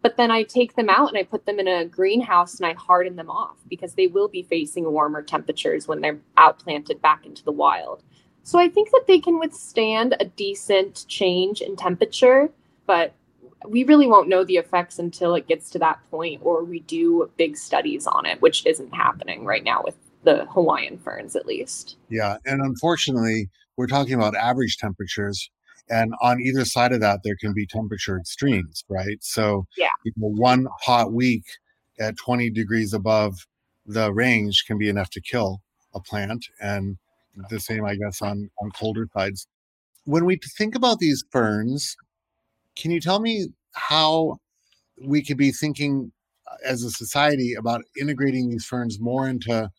But 0.01 0.17
then 0.17 0.31
I 0.31 0.41
take 0.41 0.75
them 0.75 0.89
out 0.89 1.09
and 1.09 1.17
I 1.19 1.23
put 1.23 1.45
them 1.45 1.59
in 1.59 1.67
a 1.67 1.85
greenhouse 1.85 2.55
and 2.55 2.65
I 2.65 2.73
harden 2.73 3.15
them 3.15 3.29
off 3.29 3.57
because 3.69 3.93
they 3.93 4.07
will 4.07 4.27
be 4.27 4.41
facing 4.41 4.91
warmer 4.91 5.21
temperatures 5.21 5.87
when 5.87 6.01
they're 6.01 6.19
outplanted 6.35 6.99
back 6.99 7.27
into 7.27 7.43
the 7.43 7.51
wild. 7.51 8.01
So 8.41 8.57
I 8.57 8.69
think 8.69 8.89
that 8.89 9.05
they 9.07 9.19
can 9.19 9.37
withstand 9.37 10.15
a 10.19 10.25
decent 10.25 11.05
change 11.07 11.61
in 11.61 11.75
temperature, 11.75 12.49
but 12.87 13.13
we 13.67 13.83
really 13.83 14.07
won't 14.07 14.29
know 14.29 14.43
the 14.43 14.57
effects 14.57 14.99
until 14.99 15.35
it 15.35 15.47
gets 15.47 15.69
to 15.71 15.79
that 15.79 15.99
point 16.09 16.41
or 16.43 16.63
we 16.63 16.79
do 16.81 17.29
big 17.37 17.57
studies 17.57 18.07
on 18.07 18.25
it, 18.25 18.41
which 18.41 18.65
isn't 18.65 18.93
happening 18.93 19.45
right 19.45 19.63
now 19.63 19.81
with 19.83 19.95
the 20.23 20.45
Hawaiian 20.45 20.97
ferns, 20.97 21.35
at 21.35 21.45
least. 21.45 21.97
Yeah. 22.09 22.37
And 22.45 22.61
unfortunately, 22.61 23.49
we're 23.77 23.87
talking 23.87 24.13
about 24.13 24.35
average 24.35 24.77
temperatures. 24.77 25.49
And 25.89 26.13
on 26.21 26.39
either 26.39 26.65
side 26.65 26.91
of 26.91 27.01
that, 27.01 27.21
there 27.23 27.35
can 27.35 27.53
be 27.53 27.65
temperature 27.65 28.17
extremes, 28.17 28.83
right? 28.87 29.17
So, 29.21 29.65
yeah. 29.77 29.89
You 30.05 30.13
know, 30.15 30.29
one 30.29 30.67
hot 30.81 31.11
week 31.11 31.43
at 31.99 32.17
20 32.17 32.49
degrees 32.51 32.93
above 32.93 33.33
the 33.85 34.13
range 34.13 34.63
can 34.67 34.77
be 34.77 34.89
enough 34.89 35.09
to 35.11 35.21
kill 35.21 35.61
a 35.93 35.99
plant. 35.99 36.45
And 36.61 36.97
the 37.49 37.59
same, 37.59 37.85
I 37.85 37.95
guess, 37.95 38.21
on, 38.21 38.49
on 38.61 38.71
colder 38.71 39.07
sides. 39.13 39.47
When 40.05 40.25
we 40.25 40.39
think 40.57 40.75
about 40.75 40.99
these 40.99 41.23
ferns, 41.31 41.95
can 42.75 42.91
you 42.91 42.99
tell 42.99 43.19
me 43.19 43.47
how 43.73 44.39
we 44.99 45.23
could 45.23 45.37
be 45.37 45.51
thinking 45.51 46.11
uh, 46.47 46.55
as 46.65 46.83
a 46.83 46.91
society 46.91 47.53
about 47.53 47.83
integrating 47.99 48.49
these 48.49 48.65
ferns 48.65 48.99
more 48.99 49.27
into 49.27 49.69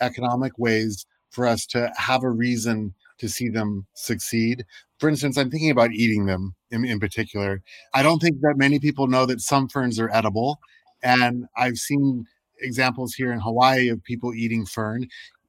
economic 0.00 0.52
ways 0.58 1.06
for 1.30 1.46
us 1.46 1.66
to 1.66 1.92
have 1.96 2.22
a 2.22 2.30
reason 2.30 2.94
to 3.18 3.28
see 3.28 3.48
them 3.48 3.86
succeed. 3.94 4.64
For 4.98 5.08
instance, 5.08 5.36
I'm 5.36 5.50
thinking 5.50 5.70
about 5.70 5.92
eating 5.92 6.26
them 6.26 6.54
in, 6.70 6.84
in, 6.84 7.00
particular. 7.00 7.62
I 7.94 8.02
don't 8.02 8.20
think 8.20 8.40
that 8.40 8.56
many 8.56 8.78
people 8.78 9.08
know 9.08 9.26
that 9.26 9.40
some 9.40 9.68
ferns 9.68 9.98
are 9.98 10.10
edible. 10.10 10.60
And 11.02 11.46
I've 11.56 11.76
seen 11.76 12.26
examples 12.60 13.14
here 13.14 13.32
in 13.32 13.40
Hawaii 13.40 13.88
of 13.88 14.02
people 14.04 14.34
eating 14.34 14.66
fern. 14.66 15.06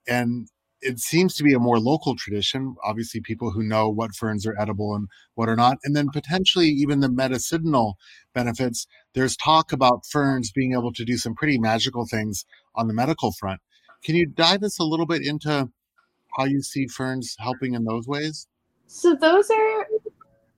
And 0.07 0.47
it 0.81 0.99
seems 0.99 1.35
to 1.35 1.43
be 1.43 1.53
a 1.53 1.59
more 1.59 1.79
local 1.79 2.15
tradition. 2.15 2.75
Obviously, 2.83 3.21
people 3.21 3.51
who 3.51 3.63
know 3.63 3.89
what 3.89 4.15
ferns 4.15 4.45
are 4.45 4.59
edible 4.59 4.95
and 4.95 5.07
what 5.35 5.49
are 5.49 5.55
not, 5.55 5.77
and 5.83 5.95
then 5.95 6.09
potentially 6.09 6.67
even 6.67 6.99
the 6.99 7.11
medicinal 7.11 7.97
benefits. 8.33 8.87
There's 9.13 9.35
talk 9.35 9.71
about 9.71 10.05
ferns 10.05 10.51
being 10.51 10.73
able 10.73 10.93
to 10.93 11.03
do 11.03 11.17
some 11.17 11.35
pretty 11.35 11.59
magical 11.59 12.05
things 12.05 12.45
on 12.75 12.87
the 12.87 12.93
medical 12.93 13.31
front. 13.31 13.61
Can 14.03 14.15
you 14.15 14.25
dive 14.25 14.63
us 14.63 14.79
a 14.79 14.85
little 14.85 15.05
bit 15.05 15.25
into 15.25 15.69
how 16.37 16.45
you 16.45 16.61
see 16.61 16.87
ferns 16.87 17.35
helping 17.39 17.73
in 17.73 17.83
those 17.83 18.07
ways? 18.07 18.47
So 18.87 19.15
those 19.15 19.49
are 19.49 19.87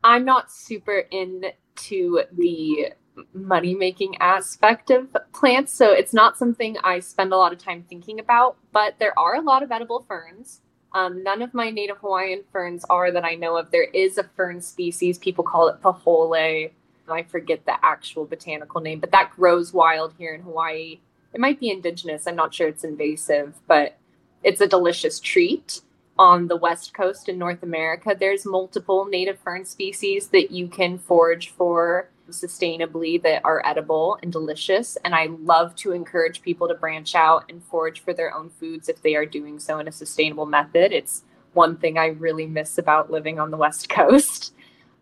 I'm 0.03 0.25
not 0.25 0.51
super 0.51 1.05
into 1.11 2.23
the 2.31 2.93
money 3.33 3.73
making 3.73 4.17
aspect 4.19 4.89
of 4.89 5.15
plants. 5.33 5.73
So 5.73 5.91
it's 5.91 6.13
not 6.13 6.37
something 6.37 6.77
I 6.83 6.99
spend 6.99 7.33
a 7.33 7.37
lot 7.37 7.53
of 7.53 7.59
time 7.59 7.85
thinking 7.89 8.19
about, 8.19 8.57
but 8.71 8.95
there 8.99 9.17
are 9.17 9.35
a 9.35 9.41
lot 9.41 9.63
of 9.63 9.71
edible 9.71 10.05
ferns. 10.07 10.61
Um, 10.93 11.23
none 11.23 11.41
of 11.41 11.53
my 11.53 11.69
native 11.69 11.97
Hawaiian 11.99 12.43
ferns 12.51 12.83
are 12.89 13.11
that 13.11 13.23
I 13.23 13.35
know 13.35 13.57
of. 13.57 13.71
There 13.71 13.85
is 13.85 14.17
a 14.17 14.23
fern 14.23 14.61
species, 14.61 15.17
people 15.17 15.43
call 15.43 15.69
it 15.69 15.81
pahole. 15.81 16.71
I 17.07 17.23
forget 17.23 17.65
the 17.65 17.83
actual 17.83 18.25
botanical 18.25 18.81
name, 18.81 18.99
but 18.99 19.11
that 19.11 19.31
grows 19.31 19.73
wild 19.73 20.13
here 20.17 20.33
in 20.33 20.41
Hawaii. 20.41 20.99
It 21.33 21.39
might 21.39 21.59
be 21.59 21.69
indigenous. 21.69 22.27
I'm 22.27 22.35
not 22.35 22.53
sure 22.53 22.67
it's 22.67 22.83
invasive, 22.83 23.55
but 23.67 23.97
it's 24.43 24.61
a 24.61 24.67
delicious 24.67 25.19
treat 25.19 25.81
on 26.17 26.47
the 26.47 26.57
west 26.57 26.93
coast 26.93 27.29
in 27.29 27.37
North 27.37 27.63
America. 27.63 28.15
There's 28.17 28.45
multiple 28.45 29.05
native 29.05 29.39
fern 29.39 29.65
species 29.65 30.27
that 30.27 30.51
you 30.51 30.67
can 30.67 30.99
forage 30.99 31.49
for 31.49 32.09
sustainably 32.31 33.21
that 33.23 33.41
are 33.43 33.65
edible 33.65 34.17
and 34.21 34.31
delicious. 34.31 34.97
And 35.05 35.13
I 35.15 35.27
love 35.41 35.75
to 35.77 35.91
encourage 35.91 36.41
people 36.41 36.67
to 36.67 36.73
branch 36.73 37.15
out 37.15 37.45
and 37.49 37.63
forage 37.63 38.01
for 38.01 38.13
their 38.13 38.33
own 38.33 38.49
foods 38.49 38.89
if 38.89 39.01
they 39.01 39.15
are 39.15 39.25
doing 39.25 39.59
so 39.59 39.79
in 39.79 39.87
a 39.87 39.91
sustainable 39.91 40.45
method. 40.45 40.91
It's 40.91 41.23
one 41.53 41.77
thing 41.77 41.97
I 41.97 42.07
really 42.07 42.47
miss 42.47 42.77
about 42.77 43.11
living 43.11 43.39
on 43.39 43.51
the 43.51 43.57
West 43.57 43.89
Coast. 43.89 44.53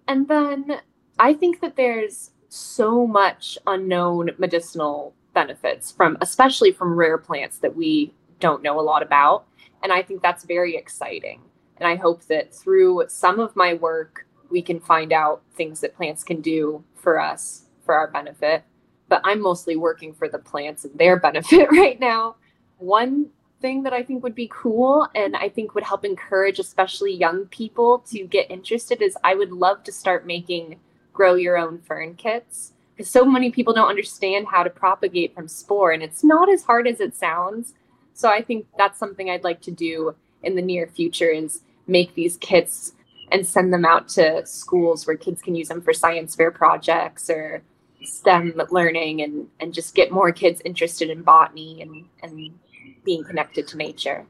And 0.07 0.27
then 0.27 0.81
I 1.17 1.33
think 1.33 1.62
that 1.62 1.75
there's 1.75 2.31
so 2.50 3.05
much 3.05 3.57
unknown 3.67 4.31
medicinal 4.38 5.13
benefits 5.33 5.91
from, 5.91 6.17
especially 6.21 6.71
from 6.71 6.95
rare 6.95 7.17
plants 7.17 7.59
that 7.59 7.75
we 7.75 8.13
don't 8.39 8.63
know 8.63 8.79
a 8.79 8.81
lot 8.81 9.03
about. 9.03 9.45
And 9.83 9.91
I 9.91 10.01
think 10.01 10.21
that's 10.21 10.43
very 10.43 10.75
exciting. 10.75 11.41
And 11.77 11.88
I 11.88 11.95
hope 11.95 12.25
that 12.25 12.53
through 12.53 13.05
some 13.07 13.39
of 13.39 13.55
my 13.55 13.75
work, 13.75 14.25
we 14.50 14.62
can 14.62 14.79
find 14.79 15.13
out 15.13 15.41
things 15.56 15.82
that 15.82 15.96
plants 15.96 16.24
can 16.24 16.41
do 16.41 16.84
for 16.96 17.20
us 17.20 17.63
for 17.86 17.96
our 17.96 18.08
benefit. 18.08 18.63
But 19.08 19.22
I'm 19.24 19.41
mostly 19.41 19.75
working 19.75 20.13
for 20.13 20.29
the 20.29 20.39
plants 20.39 20.86
and 20.86 20.98
their 20.98 21.20
benefit 21.20 21.70
right 21.72 22.00
now. 22.00 22.36
One 22.77 23.29
thing 23.62 23.84
that 23.84 23.94
I 23.94 24.03
think 24.03 24.24
would 24.24 24.36
be 24.36 24.50
cool 24.51 25.08
and 25.15 25.36
I 25.36 25.50
think 25.50 25.75
would 25.75 25.84
help 25.84 26.06
encourage 26.06 26.60
especially 26.60 27.13
young 27.13 27.46
people 27.46 28.00
to 28.10 28.25
get 28.25 28.50
interested 28.50 29.01
is 29.01 29.18
I 29.24 29.36
would 29.36 29.51
love 29.51 29.84
to 29.84 29.91
start 29.91 30.25
making 30.25 30.79
grow 31.12 31.36
your 31.36 31.58
own 31.58 31.79
fern 31.79 32.15
kits 32.15 32.72
because 32.96 33.12
so 33.12 33.25
many 33.25 33.51
people 33.51 33.74
don't 33.74 33.89
understand 33.89 34.48
how 34.48 34.63
to 34.63 34.70
propagate 34.70 35.36
from 35.36 35.48
spore 35.48 35.91
and 35.91 36.01
it's 36.01 36.24
not 36.24 36.50
as 36.50 36.63
hard 36.63 36.88
as 36.88 37.01
it 37.01 37.15
sounds. 37.15 37.74
So 38.13 38.29
I 38.29 38.41
think 38.41 38.68
that's 38.77 39.00
something 39.00 39.29
I'd 39.29 39.44
like 39.44 39.62
to 39.62 39.72
do 39.72 40.15
in 40.44 40.56
the 40.56 40.62
near 40.62 40.88
future 40.88 41.29
is 41.29 41.62
make 41.88 42.13
these 42.13 42.38
kits 42.38 42.94
and 43.31 43.45
send 43.48 43.74
them 43.74 43.86
out 43.86 44.07
to 44.09 44.45
schools 44.45 45.05
where 45.05 45.17
kids 45.17 45.41
can 45.41 45.55
use 45.55 45.67
them 45.67 45.81
for 45.81 45.93
science 45.93 46.36
fair 46.36 46.51
projects 46.51 47.29
or 47.29 47.62
STEM 48.03 48.62
learning 48.71 49.21
and, 49.21 49.48
and 49.59 49.74
just 49.74 49.95
get 49.95 50.12
more 50.12 50.31
kids 50.31 50.62
interested 50.65 51.09
in 51.09 51.21
botany 51.21 51.81
and, 51.81 52.05
and 52.24 52.57
being 53.03 53.24
connected 53.24 53.67
to 53.67 53.77
nature. 53.77 54.25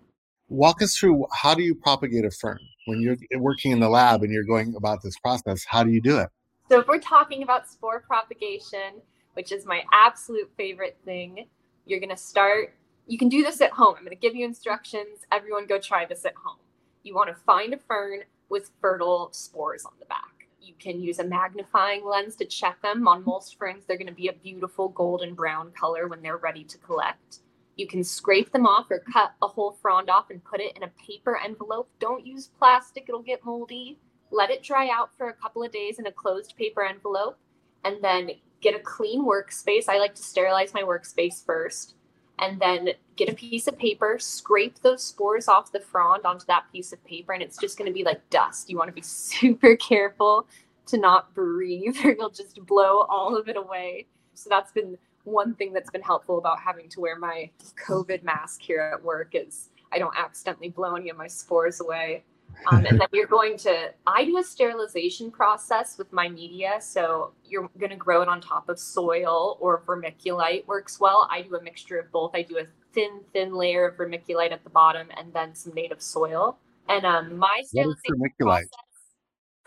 Walk 0.48 0.82
us 0.82 0.98
through 0.98 1.26
how 1.32 1.54
do 1.54 1.62
you 1.62 1.76
propagate 1.76 2.26
a 2.26 2.32
fern? 2.32 2.60
When 2.88 3.02
you're 3.02 3.18
working 3.40 3.72
in 3.72 3.80
the 3.80 3.90
lab 3.90 4.24
and 4.24 4.34
you're 4.34 4.46
going 4.46 4.74
about 4.76 5.04
this 5.04 5.18
process, 5.20 5.64
how 5.68 5.84
do 5.84 5.92
you 5.92 6.02
do 6.02 6.18
it? 6.18 6.30
So, 6.70 6.80
if 6.80 6.88
we're 6.88 7.00
talking 7.00 7.44
about 7.44 7.68
spore 7.68 8.00
propagation, 8.00 9.02
which 9.34 9.52
is 9.52 9.66
my 9.66 9.84
absolute 9.92 10.50
favorite 10.58 10.98
thing, 11.06 11.48
you're 11.86 12.00
going 12.00 12.10
to 12.10 12.18
start. 12.18 12.74
You 13.06 13.18
can 13.18 13.30
do 13.30 13.44
this 13.44 13.62
at 13.62 13.72
home. 13.72 13.96
I'm 13.98 14.04
going 14.04 14.16
to 14.16 14.22
give 14.22 14.36
you 14.36 14.46
instructions. 14.46 15.20
Everyone, 15.32 15.68
go 15.68 15.80
try 15.80 16.06
this 16.06 16.26
at 16.26 16.34
home. 16.36 16.58
You 17.04 17.16
want 17.16 17.30
to 17.30 17.36
find 17.46 17.74
a 17.74 17.78
fern 17.78 18.22
with 18.50 18.72
fertile 18.82 19.30
spores 19.32 19.86
on 19.86 19.94
the 20.00 20.06
back. 20.06 20.48
You 20.62 20.74
can 20.78 21.02
use 21.02 21.20
a 21.20 21.24
magnifying 21.24 22.06
lens 22.06 22.36
to 22.38 22.46
check 22.46 22.82
them. 22.82 23.08
On 23.08 23.24
most 23.24 23.58
ferns, 23.58 23.86
they're 23.86 23.98
going 23.98 24.08
to 24.08 24.14
be 24.14 24.28
a 24.28 24.34
beautiful 24.34 24.90
golden 24.90 25.34
brown 25.34 25.72
color 25.72 26.08
when 26.08 26.22
they're 26.22 26.38
ready 26.38 26.64
to 26.66 26.78
collect. 26.80 27.40
You 27.76 27.88
can 27.88 28.04
scrape 28.04 28.52
them 28.52 28.68
off 28.68 28.92
or 28.92 29.00
cut 29.00 29.32
a 29.42 29.48
whole 29.48 29.72
frond 29.72 30.10
off 30.10 30.30
and 30.30 30.44
put 30.44 30.60
it 30.60 30.76
in 30.76 30.84
a 30.84 30.92
paper 31.08 31.40
envelope. 31.44 31.90
Don't 32.00 32.26
use 32.26 32.48
plastic, 32.48 33.06
it'll 33.08 33.22
get 33.22 33.46
moldy. 33.46 33.98
Let 34.32 34.52
it 34.52 34.62
dry 34.62 34.90
out 34.90 35.12
for 35.18 35.30
a 35.30 35.34
couple 35.34 35.64
of 35.64 35.72
days 35.72 35.98
in 35.98 36.06
a 36.06 36.12
closed 36.12 36.56
paper 36.58 36.84
envelope 36.84 37.40
and 37.86 38.04
then 38.04 38.32
get 38.62 38.76
a 38.76 38.80
clean 38.80 39.26
workspace. 39.26 39.88
I 39.88 39.98
like 39.98 40.14
to 40.16 40.22
sterilize 40.22 40.74
my 40.74 40.82
workspace 40.82 41.44
first 41.46 41.96
and 42.40 42.60
then 42.60 42.90
get 43.16 43.30
a 43.30 43.34
piece 43.34 43.68
of 43.68 43.78
paper, 43.78 44.18
scrape 44.20 44.80
those 44.80 45.04
spores 45.04 45.48
off 45.48 45.72
the 45.72 45.80
frond 45.80 46.26
onto 46.26 46.46
that 46.46 46.66
piece 46.72 46.94
of 46.94 47.04
paper, 47.04 47.34
and 47.34 47.44
it's 47.44 47.58
just 47.58 47.78
going 47.78 47.90
to 47.90 47.94
be 47.94 48.04
like 48.04 48.28
dust. 48.30 48.70
You 48.70 48.78
want 48.78 48.88
to 48.88 48.94
be 48.94 49.02
super 49.04 49.76
careful 49.76 50.48
to 50.88 50.98
not 50.98 51.34
breathe, 51.34 51.98
or 52.04 52.14
you'll 52.14 52.30
just 52.30 52.66
blow 52.66 53.02
all 53.10 53.36
of 53.38 53.48
it 53.50 53.58
away. 53.58 54.08
So 54.34 54.50
that's 54.50 54.72
been 54.72 54.98
one 55.26 55.54
thing 55.54 55.74
that's 55.74 55.90
been 55.90 56.02
helpful 56.02 56.38
about 56.38 56.60
having 56.60 56.90
to 56.90 57.02
wear 57.02 57.18
my 57.18 57.50
COVID 57.86 58.24
mask 58.24 58.62
here 58.62 58.92
at 58.94 59.04
work 59.04 59.30
is 59.34 59.70
I 59.92 60.00
don't 60.00 60.16
accidentally 60.18 60.70
blow 60.70 60.96
any 60.96 61.10
of 61.10 61.18
my 61.18 61.28
spores 61.28 61.82
away. 61.82 62.24
Um, 62.72 62.86
and 62.86 63.00
then 63.02 63.08
you're 63.12 63.28
going 63.28 63.58
to, 63.60 63.92
I 64.06 64.26
do 64.26 64.38
a 64.38 64.44
sterilization 64.44 65.32
process 65.32 65.98
with 65.98 66.12
my 66.12 66.30
media. 66.30 66.78
So 66.82 67.32
you're 67.46 67.70
going 67.80 67.92
to 67.92 67.96
grow 67.96 68.22
it 68.22 68.28
on 68.28 68.42
top 68.42 68.70
of 68.70 68.80
soil 68.80 69.58
or 69.60 69.82
vermiculite 69.82 70.66
works 70.68 71.00
well. 71.00 71.28
I 71.32 71.42
do 71.42 71.56
a 71.56 71.62
mixture 71.62 72.00
of 72.00 72.12
both. 72.12 72.32
I 72.34 72.44
do 72.44 72.58
a 72.58 72.66
thin, 72.94 73.22
thin 73.34 73.54
layer 73.54 73.88
of 73.88 73.98
vermiculite 73.98 74.52
at 74.52 74.64
the 74.64 74.70
bottom 74.70 75.08
and 75.18 75.34
then 75.34 75.56
some 75.56 75.74
native 75.74 76.02
soil. 76.02 76.58
And 76.88 77.06
um, 77.06 77.38
my 77.38 77.62
sterilization 77.66 78.34
process, 78.40 78.70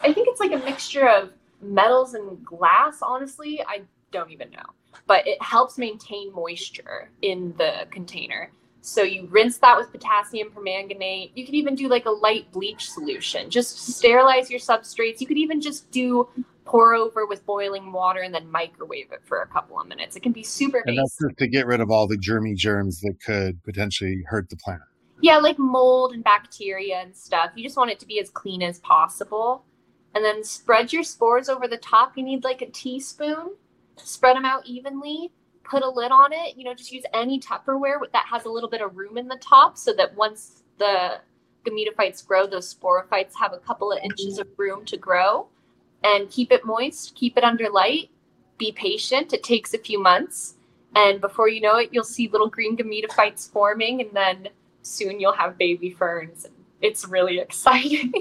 I 0.00 0.12
think 0.12 0.28
it's 0.28 0.40
like 0.40 0.52
a 0.52 0.58
mixture 0.58 1.08
of 1.08 1.30
metals 1.61 2.14
and 2.14 2.44
glass, 2.44 2.99
honestly. 3.00 3.62
I 3.62 3.82
don't 4.11 4.30
even 4.30 4.50
know. 4.50 4.64
But 5.06 5.26
it 5.26 5.40
helps 5.42 5.78
maintain 5.78 6.32
moisture 6.32 7.11
in 7.22 7.54
the 7.56 7.87
container. 7.90 8.50
So 8.84 9.04
you 9.04 9.28
rinse 9.30 9.58
that 9.58 9.78
with 9.78 9.92
potassium 9.92 10.50
permanganate. 10.50 11.30
You 11.36 11.46
could 11.46 11.54
even 11.54 11.76
do 11.76 11.88
like 11.88 12.04
a 12.04 12.10
light 12.10 12.50
bleach 12.50 12.90
solution. 12.90 13.48
Just 13.48 13.78
sterilize 13.78 14.50
your 14.50 14.58
substrates. 14.58 15.20
You 15.20 15.28
could 15.28 15.38
even 15.38 15.60
just 15.60 15.88
do 15.92 16.28
pour 16.64 16.92
over 16.92 17.24
with 17.24 17.46
boiling 17.46 17.92
water 17.92 18.22
and 18.22 18.34
then 18.34 18.50
microwave 18.50 19.12
it 19.12 19.20
for 19.22 19.42
a 19.42 19.46
couple 19.46 19.80
of 19.80 19.86
minutes. 19.86 20.16
It 20.16 20.24
can 20.24 20.32
be 20.32 20.42
super 20.42 20.82
And 20.84 20.98
that's 20.98 21.16
just 21.16 21.38
to 21.38 21.46
get 21.46 21.66
rid 21.66 21.80
of 21.80 21.92
all 21.92 22.08
the 22.08 22.18
germy 22.18 22.56
germs 22.56 23.00
that 23.02 23.22
could 23.24 23.62
potentially 23.62 24.24
hurt 24.26 24.50
the 24.50 24.56
plant. 24.56 24.82
Yeah, 25.20 25.38
like 25.38 25.60
mold 25.60 26.12
and 26.12 26.24
bacteria 26.24 26.96
and 26.96 27.14
stuff. 27.16 27.52
You 27.54 27.62
just 27.62 27.76
want 27.76 27.92
it 27.92 28.00
to 28.00 28.06
be 28.06 28.18
as 28.18 28.30
clean 28.30 28.62
as 28.62 28.80
possible. 28.80 29.64
And 30.12 30.24
then 30.24 30.42
spread 30.42 30.92
your 30.92 31.04
spores 31.04 31.48
over 31.48 31.68
the 31.68 31.78
top. 31.78 32.16
You 32.16 32.24
need 32.24 32.42
like 32.42 32.62
a 32.62 32.66
teaspoon. 32.70 33.54
Spread 33.96 34.36
them 34.36 34.44
out 34.44 34.66
evenly 34.66 35.30
put 35.64 35.83
a 35.83 35.88
lid 35.88 36.12
on 36.12 36.33
it. 36.33 36.57
You 36.57 36.64
know, 36.64 36.75
just 36.75 36.92
use 36.92 37.04
any 37.14 37.38
Tupperware 37.40 38.00
that 38.12 38.26
has 38.31 38.45
a 38.45 38.50
little 38.50 38.69
bit 38.69 38.81
of 38.81 38.97
room 38.97 39.19
in 39.19 39.28
the 39.28 39.37
top 39.37 39.78
so 39.78 39.92
that 39.95 40.14
once 40.16 40.62
the 40.78 41.21
gametophytes 41.64 42.26
grow, 42.26 42.47
those 42.47 42.73
sporophytes 42.73 43.33
have 43.38 43.52
a 43.52 43.59
couple 43.59 43.92
of 43.92 43.99
inches 44.02 44.38
of 44.38 44.49
room 44.57 44.85
to 44.87 44.97
grow. 44.97 45.47
And 46.04 46.28
keep 46.31 46.50
it 46.50 46.64
moist, 46.64 47.14
keep 47.14 47.37
it 47.37 47.45
under 47.45 47.71
light, 47.71 48.11
be 48.59 48.73
patient. 48.73 49.33
It 49.33 49.42
takes 49.42 49.73
a 49.73 49.78
few 49.78 50.02
months. 50.02 50.54
And 50.95 51.21
before 51.21 51.49
you 51.49 51.61
know 51.61 51.76
it, 51.78 51.90
you'll 51.92 52.04
see 52.04 52.28
little 52.28 52.49
green 52.49 52.76
gametophytes 52.76 53.50
forming, 53.50 54.00
and 54.00 54.11
then 54.12 54.49
soon 54.83 55.21
you'll 55.21 55.33
have 55.33 55.57
baby 55.57 55.90
ferns. 55.90 56.47
It's 56.81 57.07
really 57.07 57.38
exciting. 57.47 58.12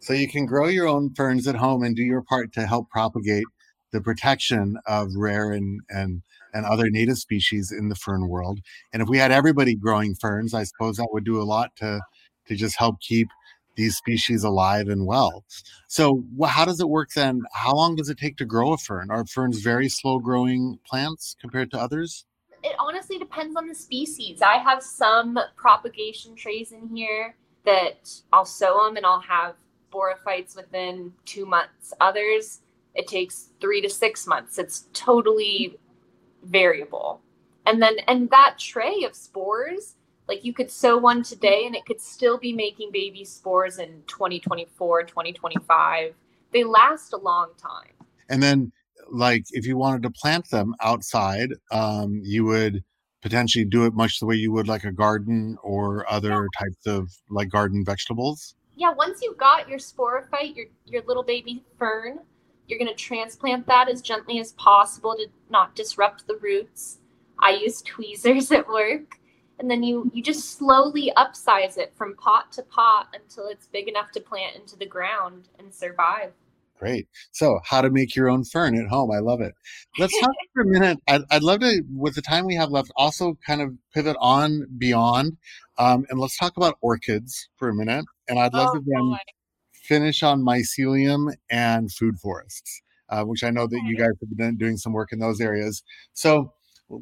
So 0.00 0.12
you 0.12 0.28
can 0.28 0.46
grow 0.46 0.66
your 0.66 0.88
own 0.88 1.14
ferns 1.14 1.46
at 1.46 1.54
home 1.54 1.82
and 1.82 1.96
do 1.96 2.02
your 2.02 2.22
part 2.22 2.52
to 2.54 2.66
help 2.66 2.90
propagate 2.90 3.44
the 3.92 4.00
protection 4.00 4.76
of 4.86 5.08
rare 5.14 5.52
and, 5.52 5.80
and 5.90 6.22
and 6.52 6.64
other 6.66 6.90
native 6.90 7.18
species 7.18 7.72
in 7.72 7.88
the 7.88 7.94
fern 7.94 8.28
world. 8.28 8.60
And 8.92 9.02
if 9.02 9.08
we 9.08 9.18
had 9.18 9.32
everybody 9.32 9.74
growing 9.74 10.14
ferns, 10.14 10.54
I 10.54 10.64
suppose 10.64 10.96
that 10.96 11.08
would 11.12 11.24
do 11.24 11.40
a 11.40 11.44
lot 11.44 11.74
to 11.76 12.00
to 12.46 12.56
just 12.56 12.76
help 12.76 13.00
keep 13.00 13.28
these 13.76 13.96
species 13.96 14.44
alive 14.44 14.88
and 14.88 15.06
well. 15.06 15.44
So, 15.88 16.24
well, 16.36 16.50
how 16.50 16.64
does 16.64 16.80
it 16.80 16.88
work 16.88 17.10
then? 17.14 17.42
How 17.54 17.72
long 17.72 17.96
does 17.96 18.08
it 18.08 18.18
take 18.18 18.36
to 18.38 18.44
grow 18.44 18.72
a 18.72 18.78
fern? 18.78 19.10
Are 19.10 19.24
ferns 19.26 19.60
very 19.60 19.88
slow 19.88 20.18
growing 20.18 20.78
plants 20.86 21.36
compared 21.40 21.70
to 21.70 21.78
others? 21.78 22.26
It 22.62 22.76
honestly 22.78 23.18
depends 23.18 23.56
on 23.56 23.66
the 23.66 23.74
species. 23.74 24.42
I 24.42 24.58
have 24.58 24.82
some 24.82 25.38
propagation 25.56 26.36
trays 26.36 26.72
in 26.72 26.94
here 26.94 27.34
that 27.64 28.10
I'll 28.32 28.44
sow 28.44 28.84
them 28.84 28.96
and 28.96 29.06
I'll 29.06 29.20
have 29.20 29.54
sporophytes 29.90 30.56
within 30.56 31.12
two 31.24 31.46
months. 31.46 31.92
Others, 32.00 32.60
it 32.94 33.08
takes 33.08 33.50
three 33.60 33.80
to 33.80 33.88
six 33.88 34.26
months. 34.26 34.58
It's 34.58 34.86
totally 34.92 35.78
variable. 36.44 37.20
And 37.66 37.80
then, 37.80 37.96
and 38.08 38.28
that 38.30 38.56
tray 38.58 39.04
of 39.04 39.14
spores, 39.14 39.94
like 40.28 40.44
you 40.44 40.52
could 40.52 40.70
sow 40.70 40.96
one 40.96 41.22
today 41.22 41.64
and 41.66 41.74
it 41.74 41.84
could 41.84 42.00
still 42.00 42.38
be 42.38 42.52
making 42.52 42.90
baby 42.92 43.24
spores 43.24 43.78
in 43.78 44.02
2024, 44.06 45.04
2025. 45.04 46.14
They 46.52 46.64
last 46.64 47.12
a 47.12 47.18
long 47.18 47.50
time. 47.56 47.92
And 48.28 48.42
then, 48.42 48.72
like, 49.10 49.44
if 49.50 49.66
you 49.66 49.76
wanted 49.76 50.02
to 50.04 50.10
plant 50.10 50.48
them 50.50 50.74
outside, 50.80 51.52
um, 51.70 52.20
you 52.24 52.44
would 52.44 52.82
potentially 53.22 53.64
do 53.64 53.86
it 53.86 53.94
much 53.94 54.18
the 54.18 54.26
way 54.26 54.34
you 54.34 54.52
would 54.52 54.68
like 54.68 54.84
a 54.84 54.92
garden 54.92 55.56
or 55.62 56.10
other 56.10 56.48
yeah. 56.52 56.66
types 56.66 56.86
of 56.86 57.10
like 57.30 57.48
garden 57.48 57.84
vegetables. 57.84 58.54
Yeah, 58.74 58.92
once 58.92 59.20
you've 59.22 59.38
got 59.38 59.68
your 59.68 59.78
sporophyte, 59.78 60.56
your 60.56 60.66
your 60.84 61.02
little 61.06 61.22
baby 61.22 61.62
fern, 61.78 62.18
you're 62.66 62.78
going 62.78 62.90
to 62.90 62.94
transplant 62.94 63.66
that 63.66 63.88
as 63.88 64.00
gently 64.00 64.38
as 64.40 64.52
possible 64.52 65.14
to 65.14 65.26
not 65.50 65.74
disrupt 65.74 66.26
the 66.26 66.36
roots. 66.36 66.98
I 67.38 67.50
use 67.50 67.82
tweezers 67.82 68.50
at 68.52 68.68
work. 68.68 69.18
And 69.58 69.70
then 69.70 69.82
you, 69.82 70.10
you 70.12 70.22
just 70.22 70.56
slowly 70.56 71.12
upsize 71.16 71.78
it 71.78 71.92
from 71.94 72.16
pot 72.16 72.50
to 72.52 72.62
pot 72.62 73.08
until 73.14 73.46
it's 73.46 73.66
big 73.66 73.86
enough 73.86 74.10
to 74.12 74.20
plant 74.20 74.56
into 74.56 74.76
the 74.76 74.86
ground 74.86 75.48
and 75.58 75.72
survive. 75.72 76.32
Great. 76.80 77.06
So, 77.30 77.60
how 77.64 77.80
to 77.80 77.90
make 77.90 78.16
your 78.16 78.28
own 78.28 78.42
fern 78.42 78.76
at 78.76 78.88
home. 78.88 79.12
I 79.12 79.20
love 79.20 79.40
it. 79.40 79.54
Let's 80.00 80.18
talk 80.18 80.32
for 80.52 80.62
a 80.62 80.66
minute. 80.66 80.98
I'd, 81.06 81.22
I'd, 81.30 81.44
love 81.44 81.60
to, 81.60 81.84
with 81.94 82.16
the 82.16 82.22
time 82.22 82.44
we 82.44 82.56
have 82.56 82.70
left, 82.70 82.90
also 82.96 83.38
kind 83.46 83.60
of 83.60 83.72
pivot 83.94 84.16
on 84.18 84.66
beyond. 84.78 85.36
Um, 85.78 86.04
and 86.08 86.18
let's 86.18 86.36
talk 86.36 86.56
about 86.56 86.78
orchids 86.80 87.48
for 87.56 87.68
a 87.68 87.74
minute. 87.74 88.04
And 88.28 88.36
I'd 88.40 88.52
love 88.52 88.70
oh, 88.72 88.78
to 88.78 88.84
then 88.84 89.16
finish 89.82 90.22
on 90.22 90.42
mycelium 90.42 91.34
and 91.50 91.92
food 91.92 92.18
forests, 92.18 92.82
uh, 93.08 93.24
which 93.24 93.44
I 93.44 93.50
know 93.50 93.66
that 93.66 93.80
you 93.84 93.96
guys 93.96 94.12
have 94.20 94.36
been 94.36 94.56
doing 94.56 94.76
some 94.76 94.92
work 94.92 95.12
in 95.12 95.18
those 95.18 95.40
areas. 95.40 95.82
So, 96.12 96.52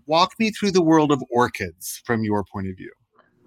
walk 0.06 0.32
me 0.38 0.50
through 0.50 0.70
the 0.70 0.82
world 0.82 1.12
of 1.12 1.22
orchids 1.30 2.00
from 2.04 2.22
your 2.22 2.44
point 2.44 2.68
of 2.68 2.76
view. 2.76 2.92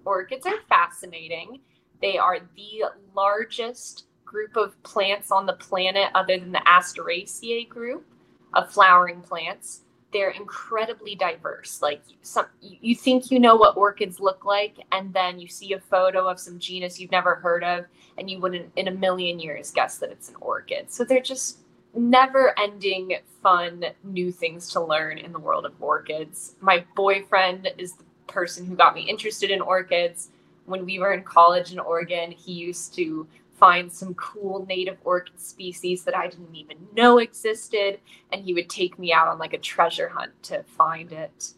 Orchids 0.04 0.46
are 0.46 0.60
fascinating. 0.68 1.60
They 2.02 2.18
are 2.18 2.38
the 2.56 2.84
largest 3.14 4.04
group 4.24 4.56
of 4.56 4.80
plants 4.82 5.30
on 5.30 5.46
the 5.46 5.54
planet, 5.54 6.10
other 6.14 6.38
than 6.38 6.52
the 6.52 6.62
Asteraceae 6.66 7.68
group 7.68 8.04
of 8.52 8.70
flowering 8.70 9.20
plants 9.20 9.82
they're 10.14 10.30
incredibly 10.30 11.14
diverse. 11.14 11.82
Like 11.82 12.00
some, 12.22 12.46
you 12.62 12.94
think 12.94 13.30
you 13.30 13.38
know 13.38 13.56
what 13.56 13.76
orchids 13.76 14.20
look 14.20 14.46
like, 14.46 14.76
and 14.92 15.12
then 15.12 15.38
you 15.38 15.48
see 15.48 15.74
a 15.74 15.80
photo 15.80 16.26
of 16.30 16.40
some 16.40 16.58
genus 16.58 16.98
you've 16.98 17.10
never 17.10 17.34
heard 17.34 17.64
of, 17.64 17.84
and 18.16 18.30
you 18.30 18.38
wouldn't 18.38 18.72
in 18.76 18.88
a 18.88 18.92
million 18.92 19.38
years 19.38 19.70
guess 19.70 19.98
that 19.98 20.10
it's 20.10 20.30
an 20.30 20.36
orchid. 20.40 20.90
So 20.90 21.04
they're 21.04 21.20
just 21.20 21.58
never-ending 21.94 23.18
fun 23.42 23.84
new 24.02 24.32
things 24.32 24.68
to 24.70 24.80
learn 24.80 25.18
in 25.18 25.32
the 25.32 25.38
world 25.38 25.66
of 25.66 25.74
orchids. 25.82 26.54
My 26.60 26.84
boyfriend 26.96 27.70
is 27.76 27.94
the 27.94 28.04
person 28.26 28.64
who 28.64 28.74
got 28.76 28.94
me 28.94 29.02
interested 29.02 29.50
in 29.50 29.60
orchids. 29.60 30.30
When 30.66 30.86
we 30.86 30.98
were 30.98 31.12
in 31.12 31.22
college 31.24 31.72
in 31.72 31.78
Oregon, 31.78 32.30
he 32.30 32.52
used 32.52 32.94
to 32.94 33.26
find 33.56 33.90
some 33.90 34.14
cool 34.14 34.66
native 34.66 34.98
orchid 35.04 35.40
species 35.40 36.04
that 36.04 36.16
I 36.16 36.28
didn't 36.28 36.54
even 36.54 36.76
know 36.94 37.18
existed. 37.18 38.00
And 38.32 38.44
he 38.44 38.54
would 38.54 38.68
take 38.68 38.98
me 38.98 39.12
out 39.12 39.28
on 39.28 39.38
like 39.38 39.52
a 39.52 39.58
treasure 39.58 40.08
hunt 40.08 40.32
to 40.44 40.62
find 40.62 41.12
it. 41.12 41.52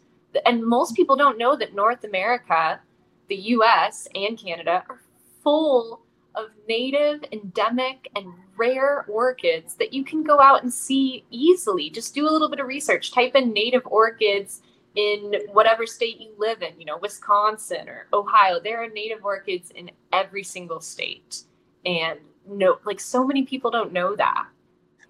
And 0.45 0.65
most 0.65 0.95
people 0.95 1.15
don't 1.15 1.37
know 1.37 1.55
that 1.55 1.75
North 1.75 2.03
America, 2.03 2.79
the 3.27 3.35
US, 3.35 4.07
and 4.13 4.37
Canada 4.37 4.83
are 4.89 5.01
full 5.43 6.01
of 6.35 6.49
native, 6.67 7.23
endemic, 7.31 8.07
and 8.15 8.27
rare 8.55 9.05
orchids 9.09 9.75
that 9.75 9.93
you 9.93 10.03
can 10.03 10.23
go 10.23 10.39
out 10.39 10.61
and 10.61 10.71
see 10.71 11.25
easily. 11.31 11.89
Just 11.89 12.13
do 12.13 12.27
a 12.27 12.31
little 12.31 12.49
bit 12.49 12.59
of 12.59 12.67
research. 12.67 13.11
Type 13.11 13.35
in 13.35 13.53
native 13.53 13.85
orchids 13.85 14.61
in 14.95 15.33
whatever 15.53 15.85
state 15.85 16.19
you 16.19 16.33
live 16.37 16.61
in, 16.61 16.79
you 16.79 16.85
know, 16.85 16.97
Wisconsin 16.97 17.87
or 17.87 18.07
Ohio. 18.13 18.59
There 18.59 18.83
are 18.83 18.89
native 18.89 19.23
orchids 19.23 19.71
in 19.71 19.91
every 20.11 20.43
single 20.43 20.79
state 20.79 21.43
and 21.87 22.19
no 22.45 22.77
like 22.85 22.99
so 22.99 23.25
many 23.25 23.43
people 23.43 23.71
don't 23.71 23.93
know 23.93 24.15
that. 24.15 24.45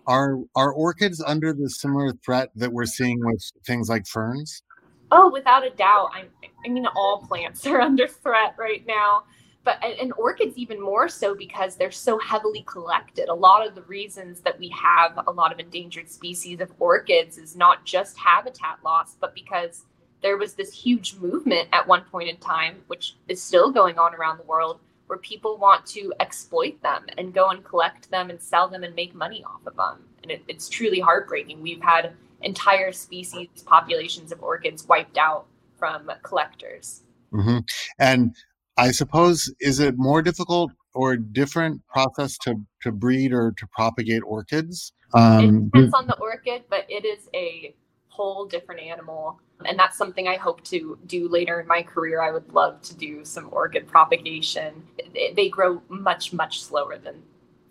Are 0.06 0.38
are 0.56 0.72
orchids 0.72 1.22
under 1.26 1.52
the 1.52 1.70
similar 1.70 2.14
threat 2.24 2.50
that 2.56 2.72
we're 2.72 2.86
seeing 2.86 3.20
with 3.20 3.44
things 3.66 3.90
like 3.90 4.06
ferns? 4.08 4.64
Oh 5.12 5.30
without 5.32 5.66
a 5.66 5.72
doubt. 5.72 6.12
I 6.14 6.26
i 6.66 6.70
mean 6.70 6.86
all 6.96 7.26
plants 7.28 7.66
are 7.68 7.82
under 7.82 8.08
threat 8.08 8.56
right 8.58 8.86
now. 8.88 9.24
But 9.64 9.84
and 9.84 10.14
orchids 10.14 10.58
even 10.58 10.82
more 10.82 11.10
so 11.10 11.36
because 11.36 11.76
they're 11.76 11.92
so 11.92 12.18
heavily 12.20 12.64
collected. 12.66 13.28
A 13.28 13.34
lot 13.34 13.68
of 13.68 13.76
the 13.76 13.82
reasons 13.82 14.40
that 14.42 14.58
we 14.58 14.70
have 14.70 15.20
a 15.28 15.32
lot 15.32 15.52
of 15.52 15.60
endangered 15.60 16.10
species 16.10 16.62
of 16.62 16.72
orchids 16.80 17.38
is 17.38 17.58
not 17.58 17.84
just 17.84 18.18
habitat 18.18 18.80
loss 18.84 19.18
but 19.20 19.34
because 19.36 19.84
there 20.22 20.38
was 20.38 20.54
this 20.54 20.74
huge 20.74 21.16
movement 21.16 21.70
at 21.74 21.88
one 21.88 22.04
point 22.12 22.30
in 22.30 22.38
time, 22.38 22.78
which 22.88 23.16
is 23.28 23.42
still 23.42 23.72
going 23.72 24.00
on 24.00 24.16
around 24.16 24.38
the 24.38 24.44
world, 24.44 24.80
where 25.08 25.20
people 25.20 25.58
want 25.58 25.86
to 25.88 26.14
exploit 26.20 26.82
them 26.84 27.06
and 27.18 27.34
go 27.34 27.50
and 27.50 27.64
collect 27.64 28.10
them 28.12 28.30
and 28.30 28.42
sell 28.42 28.68
them 28.68 28.84
and 28.84 28.94
make 28.96 29.16
money 29.16 29.44
off 29.44 29.66
of 29.66 29.76
them. 29.76 30.04
And 30.22 30.32
it, 30.32 30.44
it's 30.48 30.70
truly 30.70 31.00
heartbreaking. 31.00 31.62
We've 31.62 31.82
had 31.82 32.14
entire 32.42 32.92
species 32.92 33.48
populations 33.66 34.32
of 34.32 34.44
orchids 34.44 34.88
wiped 34.88 35.18
out 35.18 35.46
from 35.78 36.12
collectors. 36.24 37.04
Mm-hmm. 37.34 37.60
And 38.00 38.36
I 38.78 38.92
suppose 38.92 39.54
is 39.60 39.80
it 39.80 39.98
more 39.98 40.22
difficult 40.22 40.72
or 40.94 41.16
different 41.16 41.86
process 41.88 42.38
to 42.40 42.56
to 42.82 42.92
breed 42.92 43.32
or 43.34 43.54
to 43.58 43.68
propagate 43.68 44.24
orchids? 44.26 44.94
Um, 45.14 45.44
it 45.44 45.72
depends 45.72 45.94
on 45.94 46.08
the 46.08 46.18
orchid, 46.20 46.64
but 46.70 46.86
it 46.90 47.06
is 47.06 47.30
a 47.34 47.76
whole 48.10 48.46
different 48.46 48.82
animal. 48.82 49.40
And 49.66 49.78
that's 49.78 49.98
something 49.98 50.28
I 50.28 50.38
hope 50.38 50.64
to 50.66 50.98
do 51.08 51.28
later 51.28 51.60
in 51.60 51.68
my 51.68 51.82
career. 51.82 52.22
I 52.22 52.32
would 52.32 52.54
love 52.54 52.82
to 52.84 52.96
do 52.96 53.26
some 53.26 53.50
orchid 53.52 53.88
propagation. 53.88 54.84
They 55.14 55.50
grow 55.50 55.82
much, 55.90 56.32
much 56.32 56.62
slower 56.62 56.98
than 56.98 57.24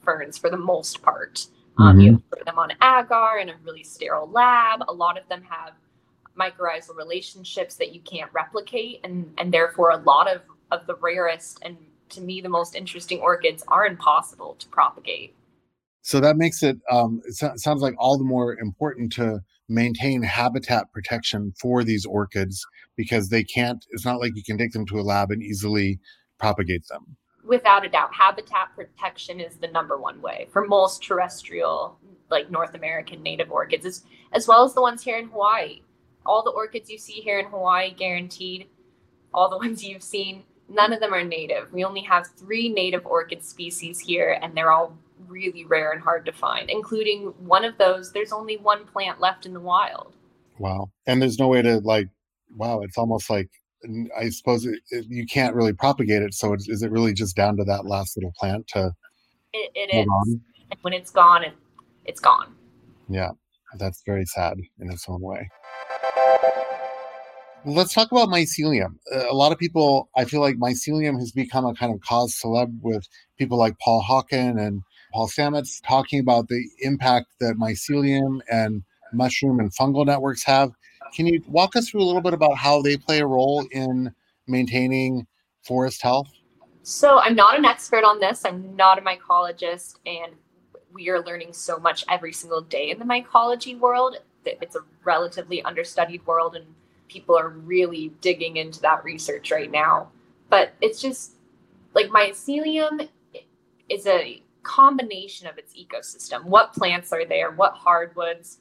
ferns 0.02 0.36
for 0.36 0.50
the 0.50 0.56
most 0.56 1.02
part. 1.02 1.46
Um, 1.78 1.96
mm-hmm. 1.96 2.00
You 2.00 2.22
put 2.30 2.44
them 2.44 2.58
on 2.58 2.72
agar 2.82 3.38
in 3.40 3.50
a 3.50 3.54
really 3.64 3.84
sterile 3.84 4.28
lab. 4.28 4.82
A 4.88 4.92
lot 4.92 5.16
of 5.16 5.28
them 5.28 5.42
have 5.48 5.74
mycorrhizal 6.38 6.96
relationships 6.96 7.76
that 7.76 7.94
you 7.94 8.00
can't 8.00 8.30
replicate, 8.32 9.00
and, 9.04 9.32
and 9.38 9.52
therefore 9.52 9.90
a 9.90 9.96
lot 9.98 10.30
of, 10.30 10.42
of 10.70 10.86
the 10.86 10.96
rarest 10.96 11.60
and 11.62 11.76
to 12.08 12.20
me 12.20 12.40
the 12.40 12.48
most 12.48 12.74
interesting 12.74 13.20
orchids 13.20 13.64
are 13.68 13.86
impossible 13.86 14.54
to 14.58 14.68
propagate. 14.68 15.34
So 16.02 16.20
that 16.20 16.36
makes 16.36 16.62
it, 16.62 16.78
um, 16.90 17.20
it 17.26 17.34
so- 17.34 17.52
sounds 17.56 17.82
like 17.82 17.94
all 17.98 18.16
the 18.16 18.24
more 18.24 18.56
important 18.58 19.12
to 19.14 19.40
maintain 19.68 20.22
habitat 20.22 20.92
protection 20.92 21.52
for 21.60 21.84
these 21.84 22.06
orchids 22.06 22.64
because 22.96 23.28
they 23.28 23.42
can't, 23.42 23.84
it's 23.90 24.04
not 24.04 24.20
like 24.20 24.32
you 24.34 24.42
can 24.42 24.58
take 24.58 24.72
them 24.72 24.86
to 24.86 25.00
a 25.00 25.02
lab 25.02 25.30
and 25.30 25.42
easily 25.42 25.98
propagate 26.38 26.86
them. 26.88 27.16
Without 27.44 27.84
a 27.84 27.88
doubt, 27.88 28.14
habitat 28.14 28.74
protection 28.74 29.40
is 29.40 29.56
the 29.56 29.68
number 29.68 29.96
one 29.96 30.20
way 30.20 30.48
for 30.50 30.66
most 30.66 31.02
terrestrial, 31.02 31.98
like 32.30 32.50
North 32.50 32.74
American 32.74 33.22
native 33.22 33.52
orchids, 33.52 33.86
as, 33.86 34.04
as 34.32 34.48
well 34.48 34.64
as 34.64 34.74
the 34.74 34.82
ones 34.82 35.02
here 35.02 35.18
in 35.18 35.28
Hawaii. 35.28 35.82
All 36.24 36.42
the 36.42 36.50
orchids 36.50 36.90
you 36.90 36.98
see 36.98 37.20
here 37.20 37.38
in 37.38 37.46
Hawaii, 37.46 37.92
guaranteed, 37.92 38.66
all 39.32 39.48
the 39.48 39.58
ones 39.64 39.84
you've 39.84 40.02
seen, 40.02 40.42
none 40.68 40.92
of 40.92 41.00
them 41.00 41.14
are 41.14 41.24
native. 41.24 41.72
We 41.72 41.84
only 41.84 42.02
have 42.02 42.26
three 42.26 42.68
native 42.68 43.06
orchid 43.06 43.44
species 43.44 44.00
here, 44.00 44.38
and 44.42 44.56
they're 44.56 44.72
all 44.72 44.98
really 45.26 45.64
rare 45.64 45.92
and 45.92 46.00
hard 46.00 46.24
to 46.26 46.32
find, 46.32 46.70
including 46.70 47.34
one 47.38 47.64
of 47.64 47.76
those. 47.78 48.12
There's 48.12 48.32
only 48.32 48.56
one 48.56 48.86
plant 48.86 49.20
left 49.20 49.46
in 49.46 49.54
the 49.54 49.60
wild. 49.60 50.14
Wow. 50.58 50.90
And 51.06 51.20
there's 51.20 51.38
no 51.38 51.48
way 51.48 51.62
to 51.62 51.78
like, 51.78 52.08
wow, 52.56 52.80
it's 52.80 52.98
almost 52.98 53.28
like, 53.30 53.50
I 54.18 54.30
suppose 54.30 54.64
it, 54.66 54.80
it, 54.90 55.06
you 55.08 55.26
can't 55.26 55.54
really 55.54 55.72
propagate 55.72 56.22
it. 56.22 56.34
So 56.34 56.54
is 56.54 56.82
it 56.82 56.90
really 56.90 57.12
just 57.12 57.36
down 57.36 57.56
to 57.56 57.64
that 57.64 57.86
last 57.86 58.16
little 58.16 58.32
plant 58.38 58.66
to? 58.68 58.92
It, 59.52 59.70
it 59.74 59.94
is. 59.94 60.06
On? 60.06 60.40
And 60.70 60.80
when 60.82 60.92
it's 60.92 61.10
gone, 61.10 61.44
it, 61.44 61.54
it's 62.04 62.20
gone. 62.20 62.54
Yeah. 63.08 63.30
That's 63.78 64.02
very 64.06 64.24
sad 64.24 64.58
in 64.80 64.90
its 64.90 65.06
own 65.08 65.20
way. 65.20 65.48
Let's 67.64 67.92
talk 67.92 68.12
about 68.12 68.28
mycelium. 68.28 68.94
Uh, 69.12 69.28
a 69.28 69.34
lot 69.34 69.50
of 69.50 69.58
people, 69.58 70.08
I 70.16 70.24
feel 70.24 70.40
like 70.40 70.56
mycelium 70.56 71.18
has 71.18 71.32
become 71.32 71.66
a 71.66 71.74
kind 71.74 71.92
of 71.92 72.00
cause 72.00 72.40
celeb 72.42 72.78
with 72.80 73.06
people 73.38 73.58
like 73.58 73.76
Paul 73.80 74.04
Hawken 74.08 74.58
and 74.58 74.82
Paul 75.16 75.28
Stamets 75.28 75.80
talking 75.82 76.20
about 76.20 76.46
the 76.48 76.62
impact 76.80 77.28
that 77.40 77.54
mycelium 77.54 78.40
and 78.52 78.82
mushroom 79.14 79.60
and 79.60 79.74
fungal 79.74 80.04
networks 80.04 80.44
have. 80.44 80.72
Can 81.14 81.26
you 81.26 81.42
walk 81.48 81.74
us 81.74 81.88
through 81.88 82.02
a 82.02 82.04
little 82.04 82.20
bit 82.20 82.34
about 82.34 82.58
how 82.58 82.82
they 82.82 82.98
play 82.98 83.20
a 83.20 83.26
role 83.26 83.66
in 83.70 84.12
maintaining 84.46 85.26
forest 85.62 86.02
health? 86.02 86.28
So, 86.82 87.18
I'm 87.18 87.34
not 87.34 87.58
an 87.58 87.64
expert 87.64 88.04
on 88.04 88.20
this. 88.20 88.44
I'm 88.44 88.76
not 88.76 88.98
a 88.98 89.00
mycologist, 89.00 89.94
and 90.04 90.32
we 90.92 91.08
are 91.08 91.24
learning 91.24 91.54
so 91.54 91.78
much 91.78 92.04
every 92.10 92.34
single 92.34 92.60
day 92.60 92.90
in 92.90 92.98
the 92.98 93.06
mycology 93.06 93.78
world. 93.78 94.18
It's 94.44 94.76
a 94.76 94.80
relatively 95.02 95.62
understudied 95.62 96.26
world, 96.26 96.56
and 96.56 96.66
people 97.08 97.38
are 97.38 97.48
really 97.48 98.12
digging 98.20 98.58
into 98.58 98.82
that 98.82 99.02
research 99.02 99.50
right 99.50 99.70
now. 99.70 100.10
But 100.50 100.74
it's 100.82 101.00
just 101.00 101.36
like 101.94 102.08
mycelium 102.08 103.08
is 103.88 104.06
a 104.06 104.42
combination 104.66 105.46
of 105.46 105.58
its 105.58 105.72
ecosystem. 105.74 106.44
What 106.44 106.72
plants 106.72 107.12
are 107.12 107.24
there? 107.24 107.52
What 107.52 107.74
hardwoods? 107.74 108.58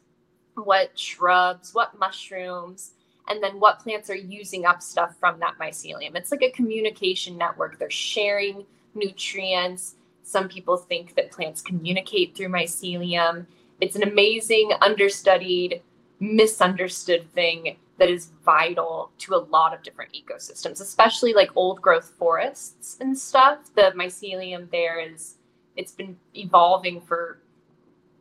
What 0.55 0.97
shrubs? 0.97 1.73
What 1.73 1.99
mushrooms? 1.99 2.91
And 3.27 3.41
then 3.41 3.59
what 3.59 3.79
plants 3.79 4.09
are 4.09 4.15
using 4.15 4.65
up 4.65 4.83
stuff 4.83 5.15
from 5.19 5.39
that 5.39 5.55
mycelium? 5.59 6.15
It's 6.15 6.31
like 6.31 6.43
a 6.43 6.51
communication 6.51 7.37
network. 7.37 7.79
They're 7.79 7.89
sharing 7.89 8.65
nutrients. 8.93 9.95
Some 10.23 10.47
people 10.47 10.77
think 10.77 11.15
that 11.15 11.31
plants 11.31 11.61
communicate 11.61 12.35
through 12.35 12.49
mycelium. 12.49 13.47
It's 13.81 13.95
an 13.95 14.03
amazing, 14.03 14.71
understudied, 14.81 15.81
misunderstood 16.19 17.31
thing 17.33 17.77
that 17.97 18.09
is 18.09 18.31
vital 18.43 19.11
to 19.17 19.33
a 19.33 19.45
lot 19.49 19.73
of 19.73 19.81
different 19.81 20.13
ecosystems, 20.13 20.81
especially 20.81 21.33
like 21.33 21.49
old 21.55 21.81
growth 21.81 22.13
forests 22.17 22.97
and 22.99 23.17
stuff. 23.17 23.73
The 23.75 23.93
mycelium 23.95 24.69
there 24.69 24.99
is 24.99 25.35
it's 25.75 25.91
been 25.91 26.17
evolving 26.35 27.01
for 27.01 27.39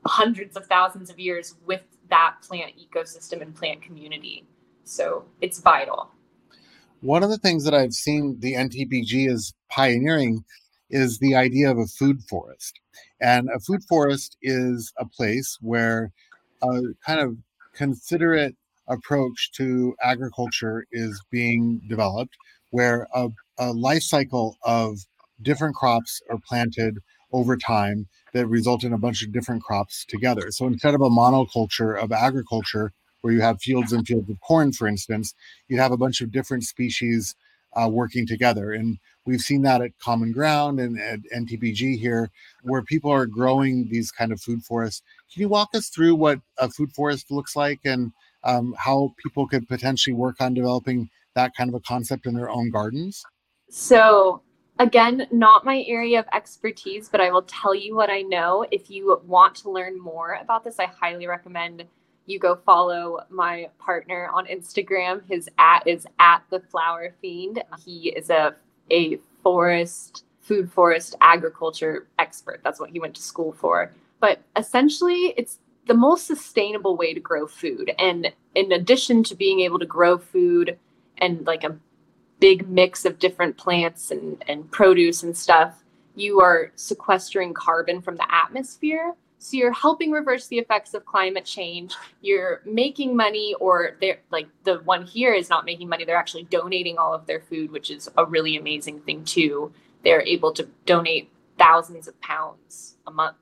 hundreds 0.06 0.56
of 0.56 0.66
thousands 0.66 1.10
of 1.10 1.18
years 1.18 1.54
with 1.66 1.82
that 2.10 2.36
plant 2.42 2.72
ecosystem 2.78 3.40
and 3.40 3.54
plant 3.54 3.82
community. 3.82 4.46
So 4.84 5.24
it's 5.40 5.60
vital. 5.60 6.10
One 7.00 7.22
of 7.22 7.30
the 7.30 7.38
things 7.38 7.64
that 7.64 7.74
I've 7.74 7.92
seen 7.92 8.38
the 8.40 8.54
NTBG 8.54 9.28
is 9.28 9.54
pioneering 9.70 10.44
is 10.90 11.18
the 11.18 11.34
idea 11.34 11.70
of 11.70 11.78
a 11.78 11.86
food 11.86 12.22
forest. 12.28 12.78
And 13.20 13.48
a 13.54 13.60
food 13.60 13.82
forest 13.88 14.36
is 14.42 14.92
a 14.98 15.06
place 15.06 15.58
where 15.60 16.12
a 16.62 16.80
kind 17.04 17.20
of 17.20 17.36
considerate 17.74 18.54
approach 18.88 19.50
to 19.52 19.94
agriculture 20.02 20.86
is 20.92 21.20
being 21.30 21.80
developed, 21.88 22.34
where 22.70 23.08
a, 23.14 23.28
a 23.58 23.72
life 23.72 24.02
cycle 24.02 24.56
of 24.62 24.98
different 25.42 25.74
crops 25.74 26.20
are 26.30 26.38
planted 26.46 26.98
over 27.34 27.56
time 27.56 28.06
that 28.32 28.46
result 28.46 28.84
in 28.84 28.92
a 28.92 28.98
bunch 28.98 29.22
of 29.22 29.32
different 29.32 29.62
crops 29.62 30.04
together. 30.06 30.50
So 30.50 30.66
instead 30.66 30.94
of 30.94 31.00
a 31.00 31.10
monoculture 31.10 32.00
of 32.00 32.12
agriculture, 32.12 32.92
where 33.20 33.32
you 33.32 33.40
have 33.40 33.60
fields 33.60 33.92
and 33.92 34.06
fields 34.06 34.30
of 34.30 34.38
corn, 34.40 34.72
for 34.72 34.86
instance, 34.86 35.34
you'd 35.68 35.80
have 35.80 35.92
a 35.92 35.96
bunch 35.96 36.20
of 36.20 36.30
different 36.30 36.62
species 36.64 37.34
uh, 37.74 37.88
working 37.90 38.26
together. 38.26 38.72
And 38.72 38.98
we've 39.24 39.40
seen 39.40 39.62
that 39.62 39.80
at 39.80 39.98
Common 39.98 40.30
Ground 40.30 40.78
and 40.78 41.00
at 41.00 41.20
NTBG 41.34 41.98
here, 41.98 42.30
where 42.62 42.82
people 42.82 43.10
are 43.10 43.26
growing 43.26 43.88
these 43.88 44.10
kind 44.10 44.30
of 44.30 44.40
food 44.40 44.62
forests. 44.62 45.02
Can 45.32 45.40
you 45.40 45.48
walk 45.48 45.70
us 45.74 45.88
through 45.88 46.14
what 46.14 46.40
a 46.58 46.68
food 46.70 46.92
forest 46.92 47.30
looks 47.30 47.56
like 47.56 47.80
and 47.84 48.12
um, 48.44 48.74
how 48.78 49.14
people 49.22 49.48
could 49.48 49.66
potentially 49.66 50.14
work 50.14 50.36
on 50.40 50.54
developing 50.54 51.08
that 51.34 51.52
kind 51.56 51.68
of 51.68 51.74
a 51.74 51.80
concept 51.80 52.26
in 52.26 52.34
their 52.34 52.50
own 52.50 52.70
gardens? 52.70 53.24
So, 53.70 54.42
again, 54.78 55.26
not 55.30 55.64
my 55.64 55.84
area 55.86 56.18
of 56.18 56.26
expertise, 56.32 57.08
but 57.08 57.20
I 57.20 57.30
will 57.30 57.42
tell 57.42 57.74
you 57.74 57.94
what 57.94 58.10
I 58.10 58.22
know. 58.22 58.66
If 58.70 58.90
you 58.90 59.20
want 59.26 59.54
to 59.56 59.70
learn 59.70 60.00
more 60.00 60.38
about 60.40 60.64
this, 60.64 60.78
I 60.78 60.86
highly 60.86 61.26
recommend 61.26 61.84
you 62.26 62.38
go 62.38 62.56
follow 62.56 63.20
my 63.28 63.68
partner 63.78 64.30
on 64.32 64.46
Instagram. 64.46 65.22
His 65.28 65.48
at 65.58 65.86
is 65.86 66.06
at 66.18 66.42
the 66.50 66.60
flower 66.60 67.14
fiend. 67.20 67.62
He 67.84 68.08
is 68.10 68.30
a 68.30 68.54
a 68.90 69.18
forest, 69.42 70.24
food 70.40 70.70
forest 70.70 71.16
agriculture 71.20 72.06
expert. 72.18 72.60
That's 72.64 72.80
what 72.80 72.90
he 72.90 73.00
went 73.00 73.14
to 73.16 73.22
school 73.22 73.52
for. 73.52 73.92
But 74.20 74.40
essentially 74.56 75.34
it's 75.36 75.58
the 75.86 75.94
most 75.94 76.26
sustainable 76.26 76.96
way 76.96 77.12
to 77.12 77.20
grow 77.20 77.46
food. 77.46 77.92
And 77.98 78.32
in 78.54 78.72
addition 78.72 79.22
to 79.24 79.34
being 79.34 79.60
able 79.60 79.78
to 79.78 79.86
grow 79.86 80.18
food 80.18 80.78
and 81.18 81.46
like 81.46 81.64
a 81.64 81.76
big 82.40 82.68
mix 82.68 83.04
of 83.04 83.18
different 83.18 83.56
plants 83.56 84.10
and, 84.10 84.42
and 84.48 84.70
produce 84.70 85.22
and 85.22 85.36
stuff, 85.36 85.82
you 86.14 86.40
are 86.40 86.72
sequestering 86.76 87.54
carbon 87.54 88.00
from 88.00 88.16
the 88.16 88.26
atmosphere. 88.32 89.14
So 89.38 89.56
you're 89.56 89.72
helping 89.72 90.10
reverse 90.10 90.46
the 90.46 90.58
effects 90.58 90.94
of 90.94 91.04
climate 91.04 91.44
change. 91.44 91.94
You're 92.22 92.62
making 92.64 93.14
money, 93.14 93.54
or 93.60 93.96
they're 94.00 94.20
like 94.30 94.48
the 94.64 94.76
one 94.76 95.04
here 95.04 95.34
is 95.34 95.50
not 95.50 95.66
making 95.66 95.88
money. 95.88 96.04
They're 96.04 96.16
actually 96.16 96.44
donating 96.44 96.96
all 96.96 97.12
of 97.12 97.26
their 97.26 97.40
food, 97.40 97.70
which 97.70 97.90
is 97.90 98.08
a 98.16 98.24
really 98.24 98.56
amazing 98.56 99.00
thing 99.00 99.24
too. 99.24 99.72
They're 100.02 100.22
able 100.22 100.52
to 100.52 100.68
donate 100.86 101.30
thousands 101.58 102.08
of 102.08 102.18
pounds 102.22 102.96
a 103.06 103.10
month. 103.10 103.36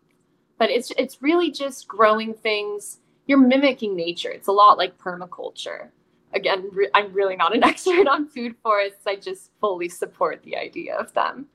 But 0.58 0.70
it's 0.70 0.90
it's 0.98 1.22
really 1.22 1.52
just 1.52 1.86
growing 1.86 2.34
things. 2.34 2.98
You're 3.26 3.38
mimicking 3.38 3.94
nature. 3.94 4.30
It's 4.30 4.48
a 4.48 4.52
lot 4.52 4.78
like 4.78 4.98
permaculture 4.98 5.90
again, 6.34 6.68
re- 6.72 6.90
I'm 6.94 7.12
really 7.12 7.36
not 7.36 7.54
an 7.54 7.64
expert 7.64 8.06
on 8.06 8.28
food 8.28 8.54
forests. 8.62 9.06
I 9.06 9.16
just 9.16 9.50
fully 9.60 9.88
support 9.88 10.42
the 10.42 10.56
idea 10.56 10.96
of 10.96 11.12
them. 11.14 11.46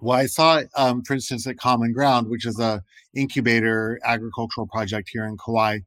Well, 0.00 0.16
I 0.16 0.26
saw, 0.26 0.62
um, 0.76 1.02
for 1.02 1.14
instance, 1.14 1.46
at 1.46 1.58
Common 1.58 1.92
Ground, 1.92 2.28
which 2.28 2.46
is 2.46 2.58
a 2.58 2.82
incubator 3.14 4.00
agricultural 4.04 4.66
project 4.66 5.10
here 5.12 5.24
in 5.24 5.36
Kauai. 5.36 5.80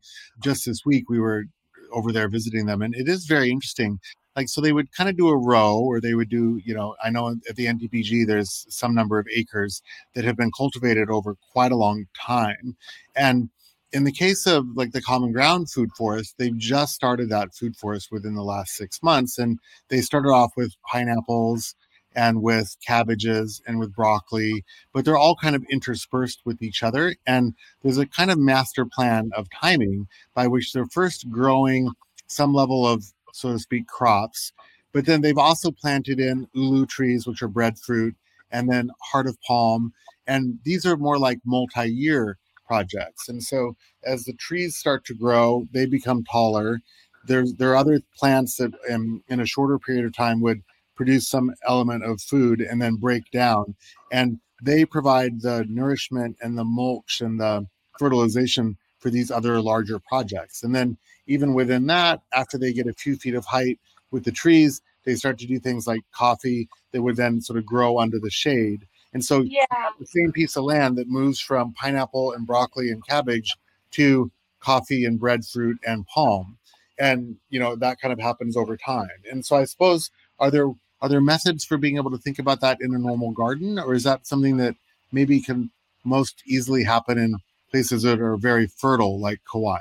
Just 0.43 0.65
this 0.65 0.85
week, 0.85 1.09
we 1.09 1.19
were 1.19 1.45
over 1.91 2.11
there 2.11 2.29
visiting 2.29 2.65
them, 2.65 2.81
and 2.81 2.95
it 2.95 3.07
is 3.07 3.25
very 3.25 3.49
interesting. 3.49 3.99
Like, 4.35 4.49
so 4.49 4.61
they 4.61 4.71
would 4.71 4.91
kind 4.91 5.09
of 5.09 5.17
do 5.17 5.29
a 5.29 5.37
row, 5.37 5.79
or 5.79 5.99
they 5.99 6.13
would 6.13 6.29
do, 6.29 6.59
you 6.63 6.73
know, 6.73 6.95
I 7.03 7.09
know 7.09 7.35
at 7.49 7.55
the 7.55 7.65
NTBG 7.65 8.25
there's 8.25 8.65
some 8.69 8.93
number 8.93 9.19
of 9.19 9.27
acres 9.33 9.81
that 10.15 10.25
have 10.25 10.35
been 10.35 10.51
cultivated 10.55 11.09
over 11.09 11.35
quite 11.51 11.71
a 11.71 11.77
long 11.77 12.05
time, 12.19 12.75
and 13.15 13.49
in 13.93 14.03
the 14.03 14.11
case 14.11 14.45
of 14.45 14.65
like 14.75 14.91
the 14.91 15.01
common 15.01 15.31
ground 15.31 15.69
food 15.69 15.89
forest 15.95 16.35
they've 16.37 16.57
just 16.57 16.93
started 16.93 17.29
that 17.29 17.53
food 17.55 17.75
forest 17.75 18.11
within 18.11 18.35
the 18.35 18.43
last 18.43 18.75
six 18.75 19.01
months 19.01 19.37
and 19.37 19.59
they 19.89 20.01
started 20.01 20.29
off 20.29 20.51
with 20.57 20.73
pineapples 20.91 21.75
and 22.15 22.41
with 22.41 22.75
cabbages 22.85 23.61
and 23.67 23.79
with 23.79 23.95
broccoli, 23.95 24.63
but 24.93 25.05
they're 25.05 25.17
all 25.17 25.35
kind 25.35 25.55
of 25.55 25.65
interspersed 25.69 26.41
with 26.45 26.61
each 26.61 26.83
other. 26.83 27.15
And 27.25 27.53
there's 27.81 27.97
a 27.97 28.05
kind 28.05 28.31
of 28.31 28.37
master 28.37 28.85
plan 28.85 29.31
of 29.35 29.47
timing 29.49 30.07
by 30.33 30.47
which 30.47 30.73
they're 30.73 30.85
first 30.85 31.29
growing 31.29 31.91
some 32.27 32.53
level 32.53 32.87
of, 32.87 33.05
so 33.33 33.51
to 33.51 33.59
speak, 33.59 33.87
crops. 33.87 34.51
But 34.91 35.05
then 35.05 35.21
they've 35.21 35.37
also 35.37 35.71
planted 35.71 36.19
in 36.19 36.47
ulu 36.53 36.85
trees, 36.85 37.25
which 37.25 37.41
are 37.41 37.47
breadfruit, 37.47 38.15
and 38.51 38.69
then 38.69 38.91
heart 39.01 39.27
of 39.27 39.37
palm. 39.41 39.93
And 40.27 40.59
these 40.63 40.85
are 40.85 40.97
more 40.97 41.17
like 41.17 41.39
multi 41.45 41.89
year 41.89 42.37
projects. 42.65 43.29
And 43.29 43.43
so 43.43 43.75
as 44.03 44.23
the 44.23 44.33
trees 44.33 44.75
start 44.75 45.05
to 45.05 45.13
grow, 45.13 45.67
they 45.73 45.85
become 45.85 46.23
taller. 46.23 46.79
There's, 47.25 47.53
there 47.55 47.71
are 47.71 47.77
other 47.77 48.01
plants 48.17 48.57
that 48.57 48.71
in, 48.89 49.21
in 49.27 49.39
a 49.39 49.45
shorter 49.45 49.79
period 49.79 50.05
of 50.05 50.15
time 50.15 50.41
would 50.41 50.61
produce 50.95 51.27
some 51.27 51.53
element 51.67 52.03
of 52.03 52.21
food 52.21 52.61
and 52.61 52.81
then 52.81 52.95
break 52.95 53.31
down. 53.31 53.75
And 54.11 54.39
they 54.61 54.85
provide 54.85 55.41
the 55.41 55.65
nourishment 55.67 56.37
and 56.41 56.57
the 56.57 56.63
mulch 56.63 57.21
and 57.21 57.39
the 57.39 57.67
fertilization 57.99 58.77
for 58.99 59.09
these 59.09 59.29
other 59.29 59.61
larger 59.61 59.99
projects. 59.99 60.63
And 60.63 60.73
then 60.73 60.97
even 61.27 61.53
within 61.53 61.87
that, 61.87 62.21
after 62.33 62.57
they 62.57 62.73
get 62.73 62.87
a 62.87 62.93
few 62.93 63.15
feet 63.15 63.35
of 63.35 63.45
height 63.45 63.79
with 64.11 64.23
the 64.23 64.31
trees, 64.31 64.81
they 65.05 65.15
start 65.15 65.37
to 65.39 65.47
do 65.47 65.59
things 65.59 65.85
like 65.85 66.01
coffee 66.13 66.69
that 66.91 67.01
would 67.01 67.17
then 67.17 67.41
sort 67.41 67.59
of 67.59 67.65
grow 67.65 67.99
under 67.99 68.19
the 68.19 68.29
shade. 68.29 68.87
And 69.13 69.23
so 69.23 69.41
yeah. 69.41 69.65
the 69.99 70.05
same 70.05 70.31
piece 70.31 70.55
of 70.55 70.63
land 70.63 70.97
that 70.97 71.07
moves 71.07 71.39
from 71.39 71.73
pineapple 71.73 72.33
and 72.33 72.47
broccoli 72.47 72.89
and 72.89 73.05
cabbage 73.05 73.55
to 73.91 74.31
coffee 74.59 75.05
and 75.05 75.19
breadfruit 75.19 75.77
and 75.85 76.05
palm. 76.07 76.57
And 76.99 77.37
you 77.49 77.59
know, 77.59 77.75
that 77.75 77.99
kind 77.99 78.11
of 78.11 78.19
happens 78.19 78.57
over 78.57 78.77
time. 78.77 79.09
And 79.31 79.45
so 79.45 79.55
I 79.55 79.65
suppose 79.65 80.09
are 80.39 80.51
there 80.51 80.69
are 81.03 81.09
there 81.09 81.21
methods 81.21 81.65
for 81.65 81.77
being 81.77 81.97
able 81.97 82.11
to 82.11 82.17
think 82.17 82.39
about 82.39 82.61
that 82.61 82.77
in 82.81 82.95
a 82.95 82.97
normal 82.97 83.31
garden 83.31 83.77
or 83.77 83.93
is 83.93 84.03
that 84.03 84.25
something 84.25 84.57
that 84.57 84.75
maybe 85.11 85.39
can 85.39 85.69
most 86.03 86.41
easily 86.45 86.83
happen 86.83 87.17
in 87.17 87.35
places 87.69 88.03
that 88.03 88.19
are 88.19 88.37
very 88.37 88.67
fertile 88.67 89.19
like 89.19 89.41
kauai 89.49 89.79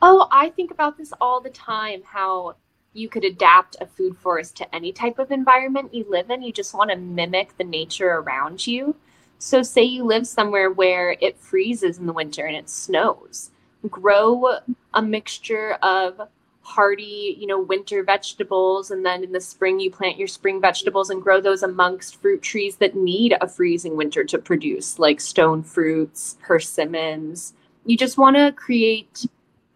oh 0.00 0.26
i 0.30 0.48
think 0.50 0.70
about 0.70 0.96
this 0.96 1.12
all 1.20 1.40
the 1.40 1.50
time 1.50 2.02
how 2.04 2.54
you 2.94 3.08
could 3.08 3.24
adapt 3.24 3.76
a 3.80 3.86
food 3.86 4.16
forest 4.16 4.56
to 4.56 4.74
any 4.74 4.92
type 4.92 5.18
of 5.18 5.30
environment 5.30 5.94
you 5.94 6.04
live 6.08 6.30
in 6.30 6.42
you 6.42 6.52
just 6.52 6.74
want 6.74 6.90
to 6.90 6.96
mimic 6.96 7.56
the 7.56 7.64
nature 7.64 8.10
around 8.10 8.66
you 8.66 8.94
so 9.38 9.62
say 9.62 9.82
you 9.82 10.04
live 10.04 10.26
somewhere 10.26 10.70
where 10.70 11.16
it 11.20 11.38
freezes 11.38 11.98
in 11.98 12.06
the 12.06 12.12
winter 12.12 12.44
and 12.46 12.56
it 12.56 12.68
snows 12.68 13.50
grow 13.90 14.58
a 14.94 15.02
mixture 15.02 15.72
of 15.82 16.20
hardy, 16.62 17.36
you 17.38 17.46
know, 17.46 17.60
winter 17.60 18.02
vegetables. 18.02 18.90
And 18.90 19.04
then 19.04 19.24
in 19.24 19.32
the 19.32 19.40
spring, 19.40 19.80
you 19.80 19.90
plant 19.90 20.16
your 20.16 20.28
spring 20.28 20.60
vegetables 20.60 21.10
and 21.10 21.20
grow 21.20 21.40
those 21.40 21.62
amongst 21.62 22.16
fruit 22.16 22.42
trees 22.42 22.76
that 22.76 22.96
need 22.96 23.36
a 23.40 23.48
freezing 23.48 23.96
winter 23.96 24.24
to 24.24 24.38
produce, 24.38 24.98
like 24.98 25.20
stone 25.20 25.62
fruits, 25.62 26.38
persimmons. 26.42 27.54
You 27.84 27.96
just 27.96 28.16
want 28.16 28.36
to 28.36 28.52
create 28.52 29.26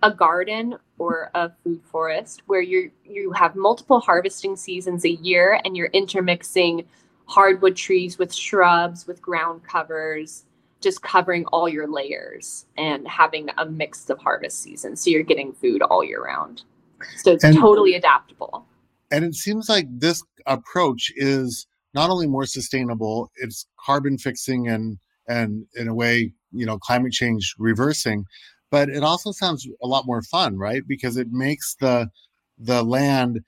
a 0.03 0.13
garden 0.13 0.77
or 0.99 1.31
a 1.35 1.51
food 1.63 1.81
forest 1.85 2.43
where 2.47 2.61
you 2.61 2.91
you 3.05 3.33
have 3.33 3.55
multiple 3.55 4.01
harvesting 4.01 4.57
seasons 4.57 5.05
a 5.05 5.11
year 5.11 5.61
and 5.65 5.77
you're 5.77 5.89
intermixing 5.89 6.85
hardwood 7.27 7.77
trees 7.77 8.19
with 8.19 8.33
shrubs 8.33 9.07
with 9.07 9.21
ground 9.21 9.63
covers 9.63 10.45
just 10.81 11.03
covering 11.03 11.45
all 11.47 11.69
your 11.69 11.89
layers 11.89 12.67
and 12.77 13.07
having 13.09 13.49
a 13.59 13.67
mix 13.67 14.09
of 14.11 14.19
harvest 14.19 14.63
seasons 14.63 15.03
so 15.03 15.11
you're 15.11 15.23
getting 15.23 15.53
food 15.53 15.83
all 15.83 16.05
year 16.05 16.23
round 16.23 16.63
so 17.17 17.33
it's 17.33 17.45
and, 17.45 17.57
totally 17.57 17.95
adaptable. 17.95 18.67
And 19.11 19.25
it 19.25 19.35
seems 19.35 19.69
like 19.69 19.87
this 19.91 20.23
approach 20.47 21.13
is 21.17 21.67
not 21.95 22.11
only 22.11 22.27
more 22.27 22.47
sustainable, 22.47 23.31
it's 23.37 23.67
carbon 23.85 24.19
fixing 24.19 24.69
and 24.69 24.99
and 25.29 25.67
in 25.75 25.89
a 25.89 25.95
way, 25.95 26.33
you 26.53 26.65
know, 26.65 26.79
climate 26.79 27.13
change 27.13 27.55
reversing, 27.59 28.25
but 28.71 28.89
it 28.89 29.03
also 29.03 29.33
sounds 29.33 29.67
a 29.83 29.87
lot 29.87 30.07
more 30.07 30.23
fun, 30.23 30.57
right? 30.59 30.83
Because 30.87 31.17
it 31.17 31.29
makes 31.31 31.75
the 31.81 32.09
the 32.59 32.83
land 32.83 33.41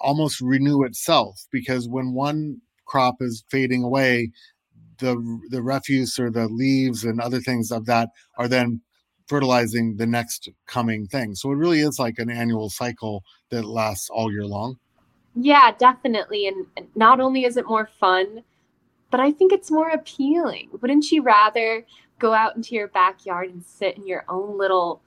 almost 0.00 0.40
renew 0.40 0.84
itself 0.84 1.46
because 1.50 1.88
when 1.88 2.14
one 2.14 2.60
crop 2.86 3.16
is 3.20 3.44
fading 3.50 3.82
away, 3.82 4.30
the 4.98 5.40
the 5.50 5.62
refuse 5.62 6.18
or 6.18 6.30
the 6.30 6.48
leaves 6.48 7.04
and 7.04 7.20
other 7.20 7.40
things 7.40 7.70
of 7.70 7.86
that 7.86 8.08
are 8.36 8.48
then 8.48 8.80
fertilizing 9.26 9.96
the 9.96 10.06
next 10.06 10.48
coming 10.66 11.06
thing. 11.06 11.34
So 11.34 11.52
it 11.52 11.56
really 11.56 11.80
is 11.80 11.98
like 11.98 12.18
an 12.18 12.30
annual 12.30 12.70
cycle 12.70 13.22
that 13.50 13.64
lasts 13.64 14.08
all 14.10 14.32
year 14.32 14.46
long. 14.46 14.76
Yeah, 15.34 15.72
definitely. 15.78 16.46
And 16.46 16.66
not 16.96 17.20
only 17.20 17.44
is 17.44 17.56
it 17.56 17.66
more 17.66 17.88
fun, 18.00 18.42
but 19.10 19.20
I 19.20 19.30
think 19.30 19.52
it's 19.52 19.70
more 19.70 19.90
appealing. 19.90 20.70
Wouldn't 20.80 21.10
you 21.10 21.22
rather 21.22 21.84
go 22.18 22.32
out 22.32 22.56
into 22.56 22.74
your 22.74 22.88
backyard 22.88 23.50
and 23.50 23.64
sit 23.64 23.96
in 23.96 24.06
your 24.06 24.24
own 24.28 24.58
little 24.58 25.00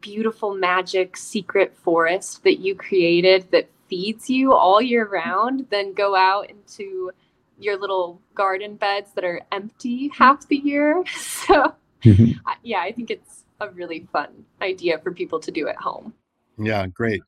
beautiful 0.00 0.54
magic 0.54 1.16
secret 1.16 1.74
forest 1.76 2.42
that 2.42 2.58
you 2.58 2.74
created 2.74 3.50
that 3.52 3.68
feeds 3.88 4.28
you 4.28 4.52
all 4.52 4.82
year 4.82 5.06
round 5.06 5.66
than 5.70 5.92
go 5.92 6.16
out 6.16 6.50
into 6.50 7.10
your 7.58 7.78
little 7.78 8.20
garden 8.34 8.74
beds 8.74 9.12
that 9.12 9.24
are 9.24 9.40
empty 9.52 10.10
half 10.16 10.46
the 10.48 10.56
year? 10.56 11.02
So, 11.16 11.74
mm-hmm. 12.04 12.32
yeah, 12.62 12.80
I 12.80 12.92
think 12.92 13.10
it's 13.10 13.44
a 13.60 13.70
really 13.70 14.08
fun 14.12 14.44
idea 14.60 14.98
for 14.98 15.12
people 15.12 15.38
to 15.40 15.50
do 15.50 15.68
at 15.68 15.76
home. 15.76 16.12
Yeah, 16.58 16.86
great. 16.86 17.22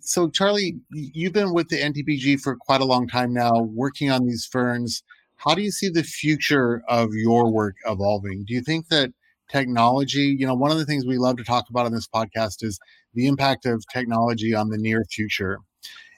So, 0.00 0.28
Charlie, 0.28 0.78
you've 0.90 1.32
been 1.32 1.52
with 1.52 1.68
the 1.68 1.76
NTBG 1.76 2.40
for 2.40 2.56
quite 2.56 2.80
a 2.80 2.84
long 2.84 3.06
time 3.06 3.32
now, 3.32 3.62
working 3.62 4.10
on 4.10 4.26
these 4.26 4.46
ferns. 4.46 5.02
How 5.44 5.54
do 5.54 5.62
you 5.62 5.70
see 5.70 5.88
the 5.88 6.02
future 6.02 6.82
of 6.88 7.14
your 7.14 7.50
work 7.50 7.76
evolving? 7.86 8.44
Do 8.44 8.54
you 8.54 8.60
think 8.60 8.88
that 8.88 9.10
technology, 9.50 10.36
you 10.38 10.46
know, 10.46 10.54
one 10.54 10.70
of 10.70 10.78
the 10.78 10.84
things 10.84 11.04
we 11.04 11.18
love 11.18 11.36
to 11.38 11.44
talk 11.44 11.68
about 11.70 11.86
on 11.86 11.92
this 11.92 12.06
podcast 12.06 12.62
is 12.62 12.78
the 13.14 13.26
impact 13.26 13.66
of 13.66 13.84
technology 13.92 14.54
on 14.54 14.68
the 14.68 14.78
near 14.78 15.04
future. 15.10 15.58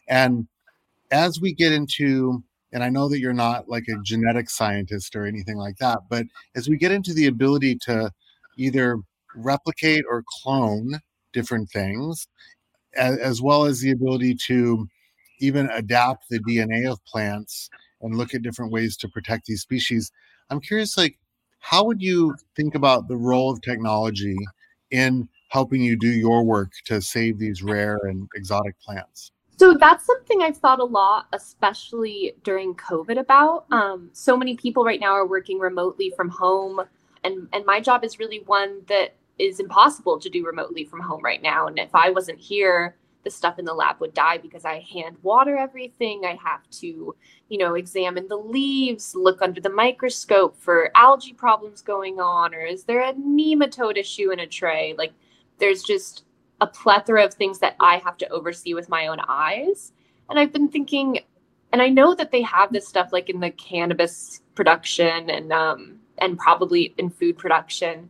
And 0.09 0.47
as 1.11 1.41
we 1.41 1.55
get 1.55 1.73
into, 1.73 2.43
and 2.73 2.83
I 2.83 2.89
know 2.89 3.09
that 3.09 3.21
you're 3.21 3.33
not 3.33 3.69
like 3.69 3.85
a 3.89 4.01
genetic 4.03 4.51
scientist 4.51 5.17
or 5.17 5.27
anything 5.27 5.57
like 5.57 5.77
that, 5.79 6.01
but 6.09 6.27
as 6.55 6.69
we 6.69 6.77
get 6.77 6.93
into 6.93 7.15
the 7.15 7.27
ability 7.27 7.79
to 7.83 8.11
either 8.57 8.99
replicate 9.35 10.05
or 10.09 10.25
clone 10.43 11.01
different 11.33 11.71
things, 11.71 12.29
as, 12.95 13.41
well 13.41 13.65
as 13.65 13.81
the 13.81 13.91
ability 13.91 14.35
to 14.35 14.87
even 15.41 15.69
adapt 15.71 16.29
the 16.29 16.39
DNA 16.41 16.91
of 16.91 17.03
plants 17.07 17.71
and 18.03 18.17
look 18.17 18.35
at 18.35 18.43
different 18.43 18.73
ways 18.73 18.97
to 18.99 19.09
protect 19.09 19.47
these 19.47 19.63
species. 19.63 20.11
I'm 20.51 20.61
curious, 20.61 20.97
like, 20.97 21.19
how 21.61 21.85
would 21.85 22.03
you 22.03 22.35
think 22.57 22.75
about 22.75 23.09
the 23.09 23.17
role 23.17 23.51
of 23.51 23.63
technology 23.63 24.37
in 24.91 25.29
helping 25.49 25.81
you 25.81 25.97
do 25.97 26.09
your 26.09 26.45
work 26.45 26.73
to 26.87 27.01
save 27.01 27.39
these 27.39 27.63
rare 27.63 27.99
and 28.05 28.29
exotic 28.35 28.79
plants? 28.81 29.31
So 29.59 29.75
that's 29.75 30.05
something 30.05 30.43
I've 30.43 30.57
thought 30.57 30.81
a 30.81 30.85
lot, 30.85 31.27
especially 31.33 32.33
during 32.43 32.75
COVID 32.75 33.19
about. 33.19 33.67
Um, 33.71 34.11
so 34.13 34.37
many 34.37 34.57
people 34.57 34.85
right 34.85 34.99
now 34.99 35.13
are 35.13 35.27
working 35.27 35.59
remotely 35.59 36.13
from 36.17 36.31
home. 36.31 36.81
And, 37.23 37.47
and 37.53 37.65
my 37.65 37.81
job 37.81 38.03
is 38.03 38.19
really 38.19 38.41
one 38.47 38.83
that 38.89 39.15
is 39.39 39.61
impossible 39.61 40.19
to 40.19 40.29
do 40.29 40.45
remotely 40.45 40.85
from 40.85 41.01
home 41.01 41.23
right 41.23 41.41
now. 41.41 41.69
And 41.69 41.79
if 41.79 41.95
I 41.95 42.11
wasn't 42.11 42.41
here, 42.41 42.97
the 43.25 43.31
stuff 43.31 43.59
in 43.59 43.65
the 43.65 43.75
lab 43.75 44.01
would 44.01 44.15
die 44.15 44.39
because 44.39 44.65
I 44.65 44.81
hand 44.93 45.17
water 45.23 45.57
everything. 45.57 46.23
I 46.25 46.39
have 46.43 46.69
to, 46.81 47.15
you 47.49 47.59
know, 47.59 47.75
examine 47.75 48.29
the 48.29 48.37
leaves, 48.37 49.15
look 49.15 49.43
under 49.43 49.61
the 49.61 49.71
microscope 49.71 50.57
for 50.57 50.91
algae 50.95 51.33
problems 51.33 51.83
going 51.83 52.21
on, 52.21 52.55
or 52.55 52.63
is 52.63 52.85
there 52.85 53.03
a 53.03 53.15
nematode 53.15 53.97
issue 53.97 54.31
in 54.31 54.41
a 54.41 54.47
tray? 54.47 54.95
Like, 54.97 55.13
there's 55.59 55.83
just 55.83 56.25
a 56.61 56.67
plethora 56.67 57.25
of 57.25 57.35
things 57.35 57.59
that 57.59 57.77
I 57.81 57.99
have 57.99 58.17
to 58.19 58.29
oversee 58.29 58.75
with 58.75 58.89
my 58.89 59.09
own 59.09 59.19
eyes. 59.29 59.93
And 60.31 60.39
I've 60.39 60.53
been 60.53 60.69
thinking, 60.69 61.21
and 61.73 61.83
I 61.83 61.89
know 61.89 62.15
that 62.15 62.31
they 62.31 62.43
have 62.43 62.73
this 62.73 62.89
stuff 62.89 63.13
like 63.13 63.29
in 63.29 63.41
the 63.41 63.51
cannabis 63.51 64.41
production 64.55 65.31
and 65.31 65.53
um, 65.53 65.99
and 66.19 66.39
probably 66.39 66.95
in 66.99 67.11
food 67.11 67.39
production, 67.39 68.09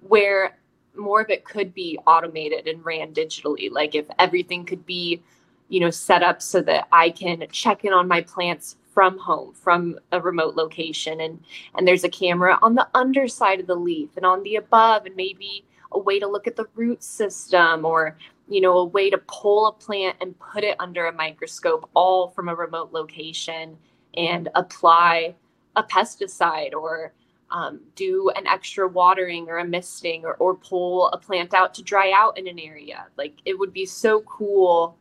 where 0.00 0.58
more 0.96 1.20
of 1.20 1.30
it 1.30 1.44
could 1.44 1.72
be 1.74 1.98
automated 2.06 2.66
and 2.66 2.84
ran 2.84 3.12
digitally 3.12 3.70
like 3.70 3.94
if 3.94 4.06
everything 4.18 4.64
could 4.64 4.84
be 4.84 5.22
you 5.68 5.80
know 5.80 5.90
set 5.90 6.22
up 6.22 6.42
so 6.42 6.60
that 6.60 6.86
i 6.92 7.10
can 7.10 7.44
check 7.50 7.84
in 7.84 7.92
on 7.92 8.06
my 8.06 8.20
plants 8.20 8.76
from 8.92 9.18
home 9.18 9.52
from 9.54 9.98
a 10.12 10.20
remote 10.20 10.54
location 10.54 11.20
and 11.20 11.42
and 11.76 11.88
there's 11.88 12.04
a 12.04 12.08
camera 12.08 12.58
on 12.62 12.74
the 12.74 12.86
underside 12.94 13.60
of 13.60 13.66
the 13.66 13.74
leaf 13.74 14.10
and 14.16 14.26
on 14.26 14.42
the 14.42 14.56
above 14.56 15.06
and 15.06 15.16
maybe 15.16 15.64
a 15.92 15.98
way 15.98 16.18
to 16.18 16.26
look 16.26 16.46
at 16.46 16.56
the 16.56 16.66
root 16.74 17.02
system 17.02 17.84
or 17.84 18.16
you 18.52 18.60
know, 18.60 18.78
a 18.78 18.84
way 18.84 19.08
to 19.08 19.18
pull 19.26 19.66
a 19.68 19.72
plant 19.72 20.16
and 20.20 20.38
put 20.38 20.64
it 20.64 20.76
under 20.78 21.06
a 21.06 21.12
microscope 21.12 21.88
all 21.94 22.28
from 22.28 22.48
a 22.48 22.54
remote 22.54 22.92
location 22.92 23.76
and 24.16 24.48
apply 24.54 25.34
a 25.76 25.82
pesticide 25.82 26.74
or 26.74 27.14
um, 27.52 27.80
do 27.94 28.30
an 28.34 28.46
extra 28.46 28.88
watering 28.88 29.48
or 29.48 29.58
a 29.58 29.64
misting 29.64 30.24
or, 30.24 30.34
or 30.34 30.54
pull 30.56 31.08
a 31.08 31.18
plant 31.18 31.52
out 31.52 31.74
to 31.74 31.82
dry 31.82 32.10
out 32.14 32.38
in 32.38 32.48
an 32.48 32.58
area. 32.58 33.06
Like 33.16 33.34
it 33.44 33.58
would 33.58 33.72
be 33.72 33.84
so 33.86 34.22
cool. 34.22 34.96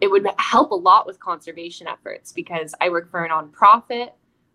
It 0.00 0.10
would 0.10 0.26
help 0.38 0.70
a 0.70 0.76
lot 0.76 1.04
with 1.04 1.18
conservation 1.20 1.88
efforts 1.88 2.32
because 2.32 2.74
I 2.80 2.88
work 2.88 3.10
for 3.10 3.24
a 3.24 3.28
nonprofit. 3.28 4.12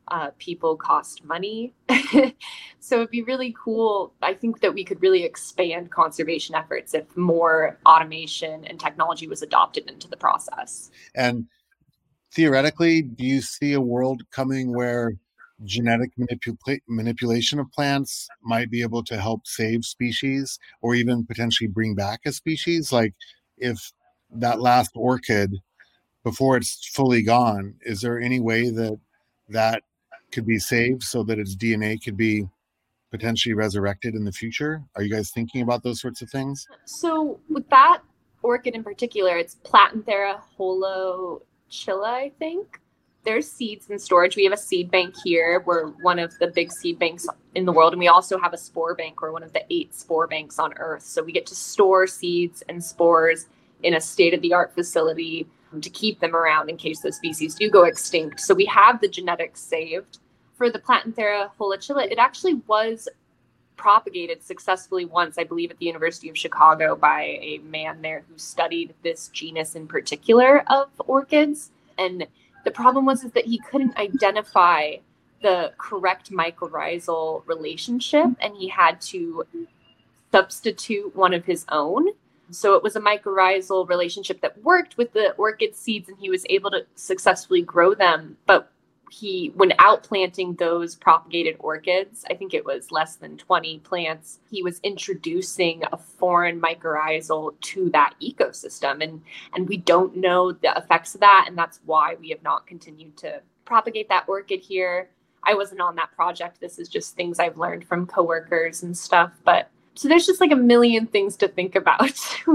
Uh, 0.07 0.29
people 0.37 0.77
cost 0.77 1.25
money. 1.25 1.73
so 2.79 2.97
it'd 2.97 3.09
be 3.09 3.23
really 3.23 3.53
cool. 3.61 4.13
I 4.21 4.33
think 4.33 4.61
that 4.61 4.73
we 4.73 4.83
could 4.83 5.01
really 5.01 5.23
expand 5.23 5.91
conservation 5.91 6.55
efforts 6.55 6.93
if 6.93 7.17
more 7.17 7.79
automation 7.85 8.65
and 8.65 8.79
technology 8.79 9.27
was 9.27 9.41
adopted 9.41 9.89
into 9.89 10.07
the 10.07 10.15
process. 10.15 10.89
And 11.15 11.47
theoretically, 12.33 13.01
do 13.01 13.25
you 13.25 13.41
see 13.41 13.73
a 13.73 13.81
world 13.81 14.21
coming 14.31 14.73
where 14.73 15.15
genetic 15.63 16.11
manipula- 16.17 16.81
manipulation 16.87 17.59
of 17.59 17.71
plants 17.71 18.27
might 18.43 18.69
be 18.69 18.81
able 18.81 19.03
to 19.03 19.17
help 19.17 19.47
save 19.47 19.85
species 19.85 20.59
or 20.81 20.95
even 20.95 21.25
potentially 21.25 21.67
bring 21.67 21.95
back 21.95 22.21
a 22.25 22.31
species. 22.31 22.91
Like 22.91 23.13
if 23.57 23.91
that 24.31 24.59
last 24.59 24.91
orchid 24.95 25.55
before 26.23 26.57
it's 26.57 26.87
fully 26.87 27.21
gone 27.21 27.75
is 27.81 28.01
there 28.01 28.19
any 28.19 28.39
way 28.39 28.69
that 28.69 28.99
that 29.47 29.83
could 30.31 30.45
be 30.45 30.57
saved 30.57 31.03
so 31.03 31.23
that 31.23 31.39
its 31.39 31.55
dna 31.55 32.03
could 32.03 32.17
be 32.17 32.45
potentially 33.11 33.53
resurrected 33.53 34.13
in 34.15 34.25
the 34.25 34.31
future? 34.31 34.83
Are 34.95 35.03
you 35.03 35.13
guys 35.13 35.31
thinking 35.31 35.61
about 35.61 35.83
those 35.83 36.01
sorts 36.01 36.21
of 36.21 36.29
things? 36.29 36.67
So 36.85 37.39
with 37.47 37.69
that 37.69 38.01
orchid 38.45 38.75
in 38.75 38.83
particular 38.83 39.37
it's 39.37 39.55
platanthera 39.63 40.39
holochila 40.57 41.41
i 42.05 42.31
think 42.37 42.79
there's 43.25 43.49
seeds 43.51 43.89
in 43.89 43.99
storage. 43.99 44.35
We 44.35 44.43
have 44.43 44.53
a 44.53 44.57
seed 44.57 44.91
bank 44.91 45.15
here. 45.23 45.63
We're 45.65 45.87
one 45.87 46.19
of 46.19 46.37
the 46.39 46.47
big 46.47 46.71
seed 46.71 46.99
banks 46.99 47.27
in 47.55 47.65
the 47.65 47.71
world. 47.71 47.93
And 47.93 47.99
we 47.99 48.07
also 48.07 48.37
have 48.37 48.53
a 48.53 48.57
spore 48.57 48.93
bank. 48.93 49.21
We're 49.21 49.31
one 49.31 49.43
of 49.43 49.51
the 49.51 49.63
eight 49.69 49.93
spore 49.93 50.27
banks 50.27 50.59
on 50.59 50.73
Earth. 50.77 51.03
So 51.03 51.23
we 51.23 51.31
get 51.31 51.45
to 51.47 51.55
store 51.55 52.07
seeds 52.07 52.63
and 52.69 52.83
spores 52.83 53.47
in 53.83 53.95
a 53.95 54.01
state 54.01 54.33
of 54.33 54.41
the 54.41 54.53
art 54.53 54.73
facility 54.73 55.47
to 55.81 55.89
keep 55.89 56.19
them 56.19 56.35
around 56.35 56.69
in 56.69 56.77
case 56.77 57.01
those 57.01 57.17
species 57.17 57.55
do 57.55 57.69
go 57.69 57.83
extinct. 57.83 58.39
So 58.39 58.53
we 58.53 58.65
have 58.65 59.01
the 59.01 59.09
genetics 59.09 59.59
saved. 59.59 60.19
For 60.57 60.69
the 60.69 60.79
Platanthera 60.79 61.49
holochila, 61.59 62.09
it 62.09 62.17
actually 62.17 62.61
was 62.67 63.09
propagated 63.75 64.41
successfully 64.41 65.03
once, 65.03 65.37
I 65.37 65.43
believe, 65.43 65.69
at 65.69 65.77
the 65.79 65.85
University 65.85 66.29
of 66.29 66.37
Chicago 66.37 66.95
by 66.95 67.37
a 67.41 67.59
man 67.65 68.01
there 68.01 68.23
who 68.29 68.37
studied 68.37 68.93
this 69.03 69.27
genus 69.29 69.75
in 69.75 69.85
particular 69.85 70.63
of 70.67 70.89
orchids. 70.99 71.71
And 71.97 72.25
the 72.65 72.71
problem 72.71 73.05
was 73.05 73.23
is 73.23 73.31
that 73.31 73.45
he 73.45 73.59
couldn't 73.59 73.95
identify 73.97 74.95
the 75.41 75.71
correct 75.77 76.31
mycorrhizal 76.31 77.43
relationship 77.47 78.25
and 78.41 78.55
he 78.57 78.67
had 78.67 78.99
to 78.99 79.45
substitute 80.31 81.15
one 81.15 81.33
of 81.33 81.45
his 81.45 81.65
own. 81.69 82.07
So 82.51 82.73
it 82.73 82.83
was 82.83 82.95
a 82.95 82.99
mycorrhizal 82.99 83.87
relationship 83.87 84.41
that 84.41 84.61
worked 84.63 84.97
with 84.97 85.13
the 85.13 85.31
orchid 85.33 85.75
seeds 85.75 86.09
and 86.09 86.17
he 86.17 86.29
was 86.29 86.45
able 86.49 86.71
to 86.71 86.85
successfully 86.95 87.61
grow 87.61 87.93
them. 87.93 88.37
But 88.45 88.71
he 89.11 89.51
when 89.55 89.69
outplanting 89.79 90.57
those 90.57 90.95
propagated 90.95 91.55
orchids 91.59 92.25
i 92.29 92.33
think 92.33 92.53
it 92.53 92.65
was 92.65 92.91
less 92.91 93.15
than 93.17 93.37
20 93.37 93.79
plants 93.79 94.39
he 94.49 94.63
was 94.63 94.79
introducing 94.83 95.83
a 95.91 95.97
foreign 95.97 96.59
mycorrhizal 96.61 97.59
to 97.61 97.89
that 97.91 98.13
ecosystem. 98.21 99.03
And 99.03 99.21
and 99.53 99.67
we 99.67 99.77
don't 99.77 100.15
know 100.15 100.51
the 100.51 100.75
effects 100.77 101.15
of 101.15 101.21
that 101.21 101.45
and 101.47 101.57
that's 101.57 101.79
why 101.85 102.15
we 102.19 102.29
have 102.29 102.43
not 102.43 102.67
continued 102.67 103.17
to 103.17 103.41
propagate 103.65 104.09
that 104.09 104.25
orchid 104.27 104.59
here. 104.59 105.09
I 105.43 105.53
wasn't 105.53 105.81
on 105.81 105.95
that 105.95 106.11
project. 106.15 106.59
This 106.59 106.79
is 106.79 106.89
just 106.89 107.15
things 107.15 107.39
i've 107.39 107.57
learned 107.57 107.87
from 107.87 108.07
coworkers 108.07 108.83
and 108.83 108.97
stuff 108.97 109.31
but 109.43 109.69
so 109.97 110.09
there's 110.09 110.25
just 110.25 110.41
like 110.41 110.51
a 110.51 110.57
million 110.57 111.07
things 111.07 111.37
to 111.37 111.47
think 111.47 111.75
about. 111.75 112.11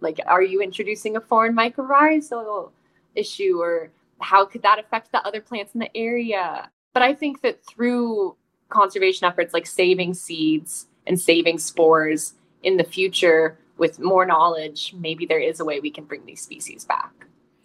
Like 0.00 0.20
are 0.26 0.42
you 0.42 0.62
introducing 0.62 1.16
a 1.16 1.20
foreign 1.20 1.56
mycorrhizal 1.56 2.70
issue 3.16 3.60
or 3.60 3.90
how 4.20 4.44
could 4.44 4.62
that 4.62 4.78
affect 4.78 5.12
the 5.12 5.24
other 5.26 5.40
plants 5.40 5.74
in 5.74 5.80
the 5.80 5.96
area? 5.96 6.70
But 6.94 7.02
I 7.02 7.14
think 7.14 7.42
that 7.42 7.64
through 7.64 8.36
conservation 8.68 9.26
efforts 9.26 9.54
like 9.54 9.66
saving 9.66 10.14
seeds 10.14 10.86
and 11.06 11.20
saving 11.20 11.58
spores 11.58 12.34
in 12.62 12.76
the 12.76 12.84
future 12.84 13.58
with 13.78 14.00
more 14.00 14.26
knowledge, 14.26 14.94
maybe 14.98 15.24
there 15.24 15.40
is 15.40 15.60
a 15.60 15.64
way 15.64 15.80
we 15.80 15.90
can 15.90 16.04
bring 16.04 16.26
these 16.26 16.42
species 16.42 16.84
back. 16.84 17.12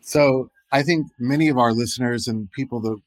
So 0.02 0.50
I 0.72 0.84
think 0.84 1.08
many 1.20 1.50
of 1.50 1.58
our 1.58 1.74
listeners 1.74 2.28
and 2.28 2.52
people 2.52 2.80
that 2.82 2.98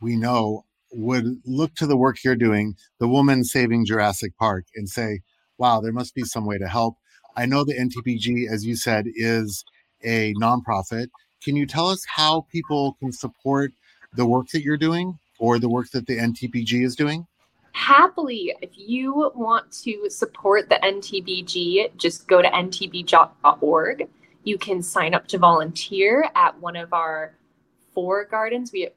we 0.00 0.16
know 0.16 0.64
would 0.92 1.24
look 1.44 1.74
to 1.76 1.86
the 1.86 1.96
work 1.96 2.16
you're 2.22 2.36
doing, 2.36 2.74
the 3.00 3.08
woman 3.08 3.44
saving 3.44 3.86
Jurassic 3.86 4.36
Park, 4.38 4.64
and 4.74 4.88
say, 4.88 5.20
wow, 5.58 5.80
there 5.80 5.92
must 5.92 6.14
be 6.14 6.22
some 6.22 6.46
way 6.46 6.58
to 6.58 6.68
help. 6.68 6.96
I 7.36 7.46
know 7.46 7.64
the 7.64 7.74
NTBG, 7.74 8.52
as 8.52 8.64
you 8.64 8.76
said, 8.76 9.06
is 9.14 9.64
a 10.04 10.34
nonprofit. 10.34 11.06
Can 11.42 11.56
you 11.56 11.66
tell 11.66 11.88
us 11.88 12.04
how 12.06 12.46
people 12.52 12.96
can 13.00 13.10
support 13.10 13.72
the 14.14 14.24
work 14.24 14.48
that 14.48 14.62
you're 14.62 14.76
doing 14.76 15.18
or 15.38 15.58
the 15.58 15.68
work 15.68 15.90
that 15.90 16.06
the 16.06 16.16
NTBG 16.16 16.84
is 16.84 16.94
doing? 16.94 17.26
Happily, 17.72 18.54
if 18.62 18.70
you 18.76 19.32
want 19.34 19.72
to 19.82 20.08
support 20.08 20.68
the 20.68 20.78
NTBG, 20.84 21.96
just 21.96 22.28
go 22.28 22.42
to 22.42 22.48
ntbg.org. 22.48 24.08
You 24.44 24.58
can 24.58 24.82
sign 24.82 25.14
up 25.14 25.26
to 25.28 25.38
volunteer 25.38 26.30
at 26.36 26.58
one 26.60 26.76
of 26.76 26.92
our 26.92 27.34
four 27.92 28.24
gardens. 28.24 28.72
We 28.72 28.82
have 28.82 28.92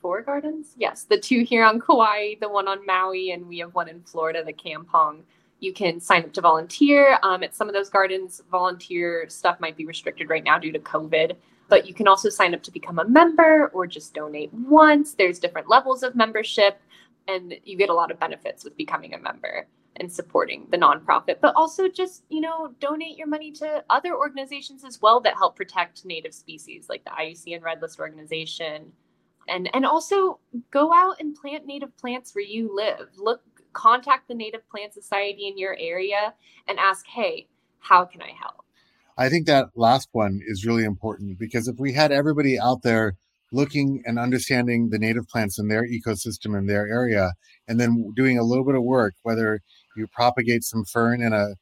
four 0.00 0.22
gardens? 0.22 0.74
Yes, 0.76 1.02
the 1.02 1.18
two 1.18 1.42
here 1.42 1.64
on 1.64 1.80
Kauai, 1.80 2.34
the 2.40 2.48
one 2.48 2.68
on 2.68 2.86
Maui, 2.86 3.32
and 3.32 3.48
we 3.48 3.58
have 3.58 3.74
one 3.74 3.88
in 3.88 4.02
Florida, 4.02 4.44
the 4.44 4.52
Kampong. 4.52 5.22
You 5.58 5.72
can 5.72 5.98
sign 5.98 6.22
up 6.22 6.32
to 6.34 6.40
volunteer. 6.40 7.18
Um, 7.24 7.42
at 7.42 7.56
some 7.56 7.66
of 7.66 7.74
those 7.74 7.88
gardens, 7.88 8.42
volunteer 8.50 9.26
stuff 9.28 9.58
might 9.58 9.76
be 9.76 9.84
restricted 9.84 10.28
right 10.28 10.44
now 10.44 10.58
due 10.58 10.70
to 10.70 10.78
COVID 10.78 11.34
but 11.68 11.86
you 11.86 11.94
can 11.94 12.08
also 12.08 12.28
sign 12.28 12.54
up 12.54 12.62
to 12.64 12.70
become 12.70 12.98
a 12.98 13.08
member 13.08 13.68
or 13.74 13.86
just 13.86 14.14
donate 14.14 14.52
once. 14.52 15.14
There's 15.14 15.38
different 15.38 15.68
levels 15.68 16.02
of 16.02 16.14
membership, 16.14 16.80
and 17.28 17.54
you 17.64 17.76
get 17.76 17.90
a 17.90 17.94
lot 17.94 18.10
of 18.10 18.20
benefits 18.20 18.64
with 18.64 18.76
becoming 18.76 19.14
a 19.14 19.18
member 19.18 19.66
and 19.96 20.12
supporting 20.12 20.66
the 20.70 20.76
nonprofit, 20.76 21.36
but 21.40 21.54
also 21.56 21.88
just, 21.88 22.24
you 22.28 22.40
know, 22.40 22.74
donate 22.80 23.16
your 23.16 23.26
money 23.26 23.50
to 23.50 23.82
other 23.90 24.14
organizations 24.14 24.84
as 24.84 25.00
well 25.00 25.20
that 25.20 25.34
help 25.34 25.56
protect 25.56 26.04
native 26.04 26.34
species, 26.34 26.88
like 26.88 27.02
the 27.04 27.10
IUCN 27.10 27.62
Red 27.62 27.80
List 27.82 27.98
organization. 27.98 28.92
And 29.48 29.70
and 29.74 29.86
also 29.86 30.40
go 30.72 30.92
out 30.92 31.16
and 31.20 31.34
plant 31.34 31.66
native 31.66 31.96
plants 31.96 32.34
where 32.34 32.44
you 32.44 32.74
live. 32.74 33.08
Look 33.16 33.42
contact 33.72 34.26
the 34.26 34.34
Native 34.34 34.68
Plant 34.70 34.92
Society 34.92 35.46
in 35.46 35.56
your 35.56 35.76
area 35.78 36.34
and 36.66 36.78
ask, 36.78 37.06
"Hey, 37.06 37.48
how 37.78 38.04
can 38.04 38.22
I 38.22 38.30
help?" 38.30 38.65
I 39.18 39.28
think 39.28 39.46
that 39.46 39.68
last 39.74 40.08
one 40.12 40.40
is 40.46 40.66
really 40.66 40.84
important 40.84 41.38
because 41.38 41.68
if 41.68 41.78
we 41.78 41.92
had 41.92 42.12
everybody 42.12 42.58
out 42.58 42.82
there 42.82 43.14
looking 43.52 44.02
and 44.04 44.18
understanding 44.18 44.90
the 44.90 44.98
native 44.98 45.26
plants 45.28 45.58
in 45.58 45.68
their 45.68 45.86
ecosystem 45.86 46.56
in 46.58 46.66
their 46.66 46.86
area, 46.86 47.32
and 47.68 47.80
then 47.80 48.12
doing 48.14 48.38
a 48.38 48.42
little 48.42 48.64
bit 48.64 48.74
of 48.74 48.82
work, 48.82 49.14
whether 49.22 49.60
you 49.96 50.06
propagate 50.06 50.64
some 50.64 50.84
fern 50.84 51.22
in 51.22 51.32
a 51.32 51.54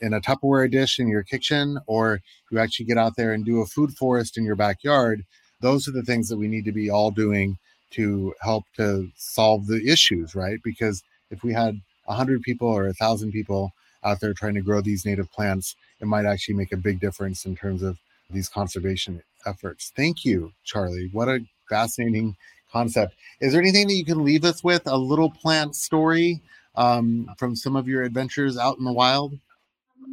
in 0.00 0.12
a 0.12 0.20
Tupperware 0.20 0.70
dish 0.70 0.98
in 0.98 1.08
your 1.08 1.22
kitchen, 1.22 1.78
or 1.86 2.20
you 2.50 2.58
actually 2.58 2.86
get 2.86 2.98
out 2.98 3.14
there 3.16 3.32
and 3.32 3.44
do 3.44 3.60
a 3.60 3.66
food 3.66 3.92
forest 3.92 4.36
in 4.36 4.44
your 4.44 4.56
backyard, 4.56 5.22
those 5.60 5.88
are 5.88 5.92
the 5.92 6.02
things 6.02 6.28
that 6.28 6.36
we 6.36 6.48
need 6.48 6.64
to 6.64 6.72
be 6.72 6.90
all 6.90 7.10
doing 7.10 7.58
to 7.90 8.34
help 8.42 8.64
to 8.76 9.08
solve 9.16 9.66
the 9.66 9.88
issues, 9.88 10.34
right? 10.34 10.58
Because 10.64 11.02
if 11.30 11.42
we 11.42 11.52
had 11.52 11.80
a 12.08 12.14
hundred 12.14 12.42
people 12.42 12.68
or 12.68 12.86
a 12.86 12.94
thousand 12.94 13.32
people 13.32 13.72
out 14.04 14.20
there 14.20 14.34
trying 14.34 14.54
to 14.54 14.60
grow 14.60 14.80
these 14.80 15.04
native 15.04 15.30
plants, 15.32 15.76
it 16.00 16.06
might 16.06 16.26
actually 16.26 16.54
make 16.54 16.72
a 16.72 16.76
big 16.76 17.00
difference 17.00 17.46
in 17.46 17.56
terms 17.56 17.82
of 17.82 17.98
these 18.30 18.48
conservation 18.48 19.22
efforts. 19.46 19.92
Thank 19.96 20.24
you, 20.24 20.52
Charlie. 20.64 21.08
What 21.12 21.28
a 21.28 21.40
fascinating 21.68 22.36
concept. 22.70 23.14
Is 23.40 23.52
there 23.52 23.62
anything 23.62 23.88
that 23.88 23.94
you 23.94 24.04
can 24.04 24.24
leave 24.24 24.44
us 24.44 24.64
with? 24.64 24.82
A 24.86 24.96
little 24.96 25.30
plant 25.30 25.76
story 25.76 26.42
um, 26.74 27.30
from 27.38 27.54
some 27.54 27.76
of 27.76 27.88
your 27.88 28.02
adventures 28.02 28.58
out 28.58 28.78
in 28.78 28.84
the 28.84 28.92
wild? 28.92 29.38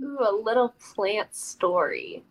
Ooh, 0.03 0.20
a 0.22 0.32
little 0.32 0.74
plant 0.93 1.34
story. 1.34 2.24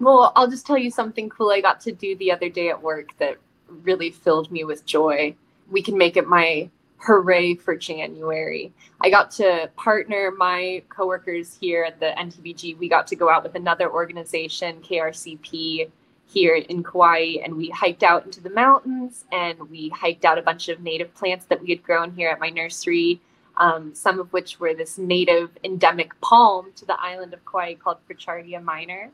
Well, 0.00 0.32
I'll 0.36 0.50
just 0.50 0.66
tell 0.66 0.78
you 0.78 0.90
something 0.90 1.28
cool 1.28 1.50
I 1.50 1.60
got 1.60 1.80
to 1.82 1.92
do 1.92 2.16
the 2.16 2.32
other 2.32 2.48
day 2.48 2.68
at 2.68 2.82
work 2.82 3.16
that 3.18 3.36
really 3.68 4.10
filled 4.10 4.50
me 4.50 4.64
with 4.64 4.84
joy. 4.86 5.34
We 5.70 5.82
can 5.82 5.96
make 5.96 6.16
it 6.16 6.26
my 6.26 6.70
hooray 7.04 7.54
for 7.54 7.76
January. 7.76 8.72
I 9.00 9.10
got 9.10 9.30
to 9.32 9.70
partner 9.76 10.30
my 10.30 10.82
coworkers 10.88 11.56
here 11.60 11.84
at 11.84 12.00
the 12.00 12.12
NTBG. 12.18 12.78
We 12.78 12.88
got 12.88 13.06
to 13.08 13.16
go 13.16 13.28
out 13.28 13.42
with 13.42 13.54
another 13.54 13.90
organization, 13.92 14.80
KRCP, 14.80 15.90
here 16.26 16.56
in 16.56 16.82
Kauai, 16.82 17.36
and 17.44 17.54
we 17.54 17.68
hiked 17.68 18.02
out 18.02 18.24
into 18.24 18.40
the 18.40 18.50
mountains 18.50 19.24
and 19.30 19.58
we 19.70 19.90
hiked 19.90 20.24
out 20.24 20.38
a 20.38 20.42
bunch 20.42 20.68
of 20.70 20.80
native 20.80 21.14
plants 21.14 21.44
that 21.46 21.60
we 21.60 21.68
had 21.68 21.82
grown 21.82 22.12
here 22.12 22.30
at 22.30 22.40
my 22.40 22.48
nursery. 22.48 23.20
um, 23.56 23.94
some 23.94 24.18
of 24.18 24.32
which 24.32 24.58
were 24.58 24.74
this 24.74 24.98
native 24.98 25.50
endemic 25.62 26.18
palm 26.20 26.72
to 26.76 26.84
the 26.84 27.00
island 27.00 27.34
of 27.34 27.44
Kauai 27.44 27.74
called 27.74 27.98
Pritchardia 28.08 28.62
minor. 28.62 29.10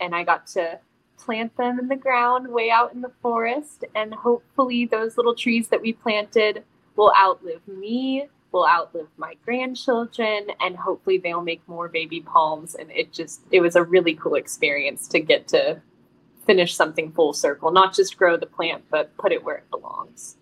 And 0.00 0.14
I 0.14 0.24
got 0.24 0.46
to 0.48 0.78
plant 1.18 1.56
them 1.56 1.78
in 1.78 1.88
the 1.88 1.96
ground 1.96 2.48
way 2.48 2.70
out 2.70 2.92
in 2.94 3.00
the 3.00 3.12
forest. 3.20 3.84
And 3.94 4.14
hopefully, 4.14 4.84
those 4.86 5.16
little 5.16 5.34
trees 5.34 5.68
that 5.68 5.80
we 5.80 5.92
planted 5.92 6.64
will 6.96 7.12
outlive 7.18 7.66
me, 7.66 8.28
will 8.52 8.66
outlive 8.66 9.08
my 9.16 9.34
grandchildren, 9.44 10.48
and 10.60 10.76
hopefully, 10.76 11.18
they'll 11.18 11.42
make 11.42 11.66
more 11.68 11.88
baby 11.88 12.20
palms. 12.20 12.74
And 12.74 12.90
it 12.90 13.12
just, 13.12 13.42
it 13.50 13.60
was 13.60 13.76
a 13.76 13.82
really 13.82 14.14
cool 14.14 14.34
experience 14.34 15.08
to 15.08 15.20
get 15.20 15.48
to 15.48 15.80
finish 16.46 16.74
something 16.74 17.12
full 17.12 17.32
circle, 17.32 17.70
not 17.70 17.94
just 17.94 18.16
grow 18.16 18.36
the 18.36 18.46
plant, 18.46 18.84
but 18.90 19.16
put 19.16 19.32
it 19.32 19.44
where 19.44 19.56
it 19.56 19.70
belongs. 19.70 20.36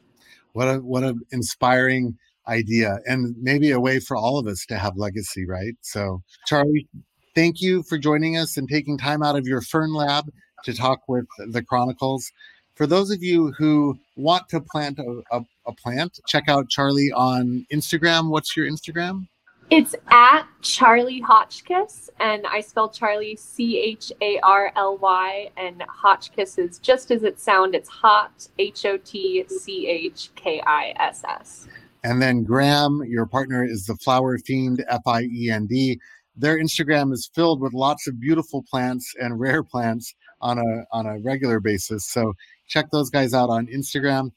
What 0.53 0.67
a 0.67 0.79
what 0.79 1.05
an 1.05 1.21
inspiring 1.31 2.17
idea 2.49 2.99
and 3.07 3.35
maybe 3.41 3.71
a 3.71 3.81
way 3.81 4.01
for 4.01 4.17
all 4.17 4.39
of 4.39 4.47
us 4.47 4.65
to 4.67 4.79
have 4.79 4.97
legacy, 4.97 5.47
right? 5.47 5.75
So, 5.83 6.23
Charlie, 6.47 6.89
thank 7.35 7.61
you 7.61 7.83
for 7.85 7.99
joining 7.99 8.37
us 8.37 8.57
and 8.57 8.69
taking 8.69 8.99
time 8.99 9.23
out 9.23 9.37
of 9.37 9.47
your 9.47 9.61
fern 9.61 9.93
lab 9.93 10.25
to 10.65 10.75
talk 10.75 11.01
with 11.09 11.27
the 11.49 11.63
Chronicles. 11.63 12.31
For 12.75 12.87
those 12.87 13.11
of 13.11 13.23
you 13.23 13.53
who 13.53 13.99
want 14.17 14.49
to 14.49 14.61
plant 14.61 14.99
a, 14.99 15.23
a, 15.31 15.43
a 15.71 15.75
plant, 15.75 16.21
check 16.27 16.49
out 16.49 16.69
Charlie 16.69 17.13
on 17.13 17.67
Instagram. 17.73 18.31
What's 18.31 18.57
your 18.57 18.71
Instagram? 18.71 19.27
It's 19.71 19.95
at 20.09 20.47
Charlie 20.63 21.21
Hotchkiss, 21.21 22.11
and 22.19 22.45
I 22.45 22.61
spell 22.61 22.89
Charlie 22.89 23.37
C 23.37 23.79
H 23.79 24.11
A 24.21 24.41
R 24.41 24.73
L 24.75 24.99
Y, 24.99 25.49
and 25.57 25.81
Hotchkiss 25.83 26.59
is 26.59 26.81
just 26.81 27.13
as 27.13 27.23
it 27.23 27.39
sounds. 27.39 27.77
It's 27.77 27.89
hot 27.89 28.49
H 28.59 28.85
O 28.85 28.97
T 28.97 29.45
C 29.47 29.87
H 29.87 30.31
K 30.35 30.61
I 30.67 30.93
S 30.97 31.23
S. 31.25 31.69
And 32.03 32.21
then 32.21 32.43
Graham, 32.43 33.01
your 33.07 33.27
partner, 33.27 33.65
is 33.65 33.85
the 33.85 33.95
Flower 33.97 34.39
Fiend 34.39 34.85
F 34.89 35.03
I 35.07 35.23
E 35.23 35.51
N 35.53 35.67
D. 35.67 36.01
Their 36.37 36.59
Instagram 36.59 37.13
is 37.13 37.31
filled 37.33 37.61
with 37.61 37.73
lots 37.73 38.09
of 38.09 38.19
beautiful 38.19 38.65
plants 38.69 39.15
and 39.21 39.39
rare 39.39 39.63
plants 39.63 40.13
on 40.41 40.59
a 40.59 40.85
on 40.91 41.07
a 41.07 41.21
regular 41.21 41.61
basis. 41.61 42.07
So 42.07 42.33
check 42.67 42.87
those 42.91 43.11
guys 43.11 43.35
out 43.35 43.51
on 43.51 43.69
Instagram. 43.69 44.33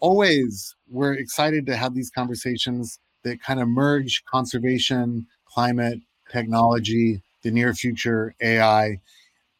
Always, 0.00 0.76
we're 0.88 1.14
excited 1.14 1.66
to 1.66 1.76
have 1.76 1.92
these 1.92 2.10
conversations 2.10 3.00
that 3.24 3.42
kind 3.42 3.60
of 3.60 3.66
merge 3.66 4.22
conservation, 4.26 5.26
climate, 5.44 5.98
technology, 6.30 7.20
the 7.42 7.50
near 7.50 7.74
future, 7.74 8.32
AI. 8.40 9.00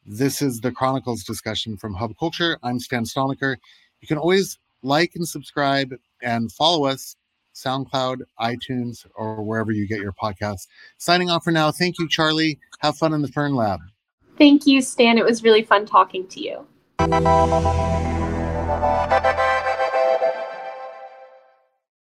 This 0.05 0.41
is 0.41 0.61
the 0.61 0.71
Chronicles 0.71 1.25
discussion 1.25 1.75
from 1.75 1.93
Hub 1.93 2.13
Culture. 2.17 2.57
I'm 2.63 2.79
Stan 2.79 3.03
Stalnaker. 3.03 3.57
You 3.99 4.07
can 4.07 4.17
always 4.17 4.57
like 4.81 5.11
and 5.15 5.27
subscribe 5.27 5.93
and 6.21 6.49
follow 6.53 6.85
us 6.85 7.17
SoundCloud, 7.53 8.21
iTunes, 8.39 9.05
or 9.15 9.43
wherever 9.43 9.73
you 9.73 9.87
get 9.89 9.99
your 9.99 10.13
podcasts. 10.13 10.67
Signing 10.97 11.29
off 11.29 11.43
for 11.43 11.51
now. 11.51 11.69
Thank 11.69 11.99
you, 11.99 12.07
Charlie. 12.07 12.57
Have 12.79 12.97
fun 12.97 13.13
in 13.13 13.21
the 13.21 13.27
Fern 13.27 13.55
Lab. 13.55 13.81
Thank 14.37 14.65
you, 14.65 14.81
Stan. 14.81 15.17
It 15.17 15.25
was 15.25 15.43
really 15.43 15.63
fun 15.63 15.85
talking 15.85 16.25
to 16.27 16.39
you. 16.39 16.65